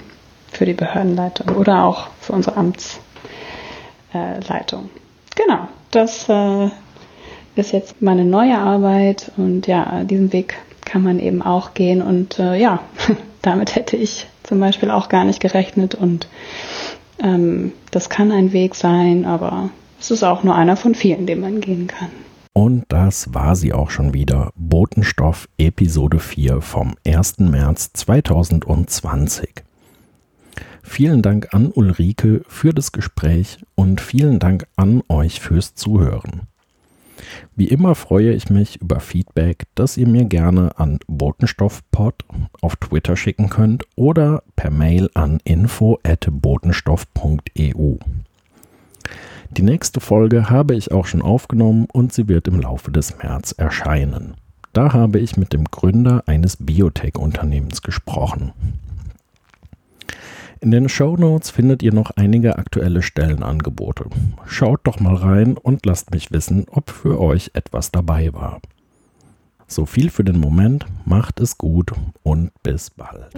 [0.51, 2.99] für die Behördenleitung oder auch für unsere Amtsleitung.
[5.36, 6.69] Genau, das äh,
[7.55, 10.55] ist jetzt meine neue Arbeit und ja, diesen Weg
[10.86, 12.79] kann man eben auch gehen und äh, ja,
[13.41, 16.27] damit hätte ich zum Beispiel auch gar nicht gerechnet und
[17.21, 19.69] ähm, das kann ein Weg sein, aber
[19.99, 22.09] es ist auch nur einer von vielen, den man gehen kann.
[22.53, 24.51] Und das war sie auch schon wieder.
[24.55, 27.39] Botenstoff Episode 4 vom 1.
[27.39, 29.65] März 2020.
[30.81, 36.43] Vielen Dank an Ulrike für das Gespräch und vielen Dank an euch fürs Zuhören.
[37.55, 42.26] Wie immer freue ich mich über Feedback, das ihr mir gerne an botenstoffpod
[42.61, 47.95] auf Twitter schicken könnt oder per Mail an info@botenstoff.eu.
[49.51, 53.53] Die nächste Folge habe ich auch schon aufgenommen und sie wird im Laufe des März
[53.57, 54.36] erscheinen.
[54.74, 58.51] Da habe ich mit dem Gründer eines Biotech-Unternehmens gesprochen.
[60.62, 64.06] In den Show Notes findet ihr noch einige aktuelle Stellenangebote.
[64.45, 68.62] Schaut doch mal rein und lasst mich wissen, ob für euch etwas dabei war.
[69.68, 71.91] So viel für den Moment, macht es gut
[72.24, 73.34] und bis bald.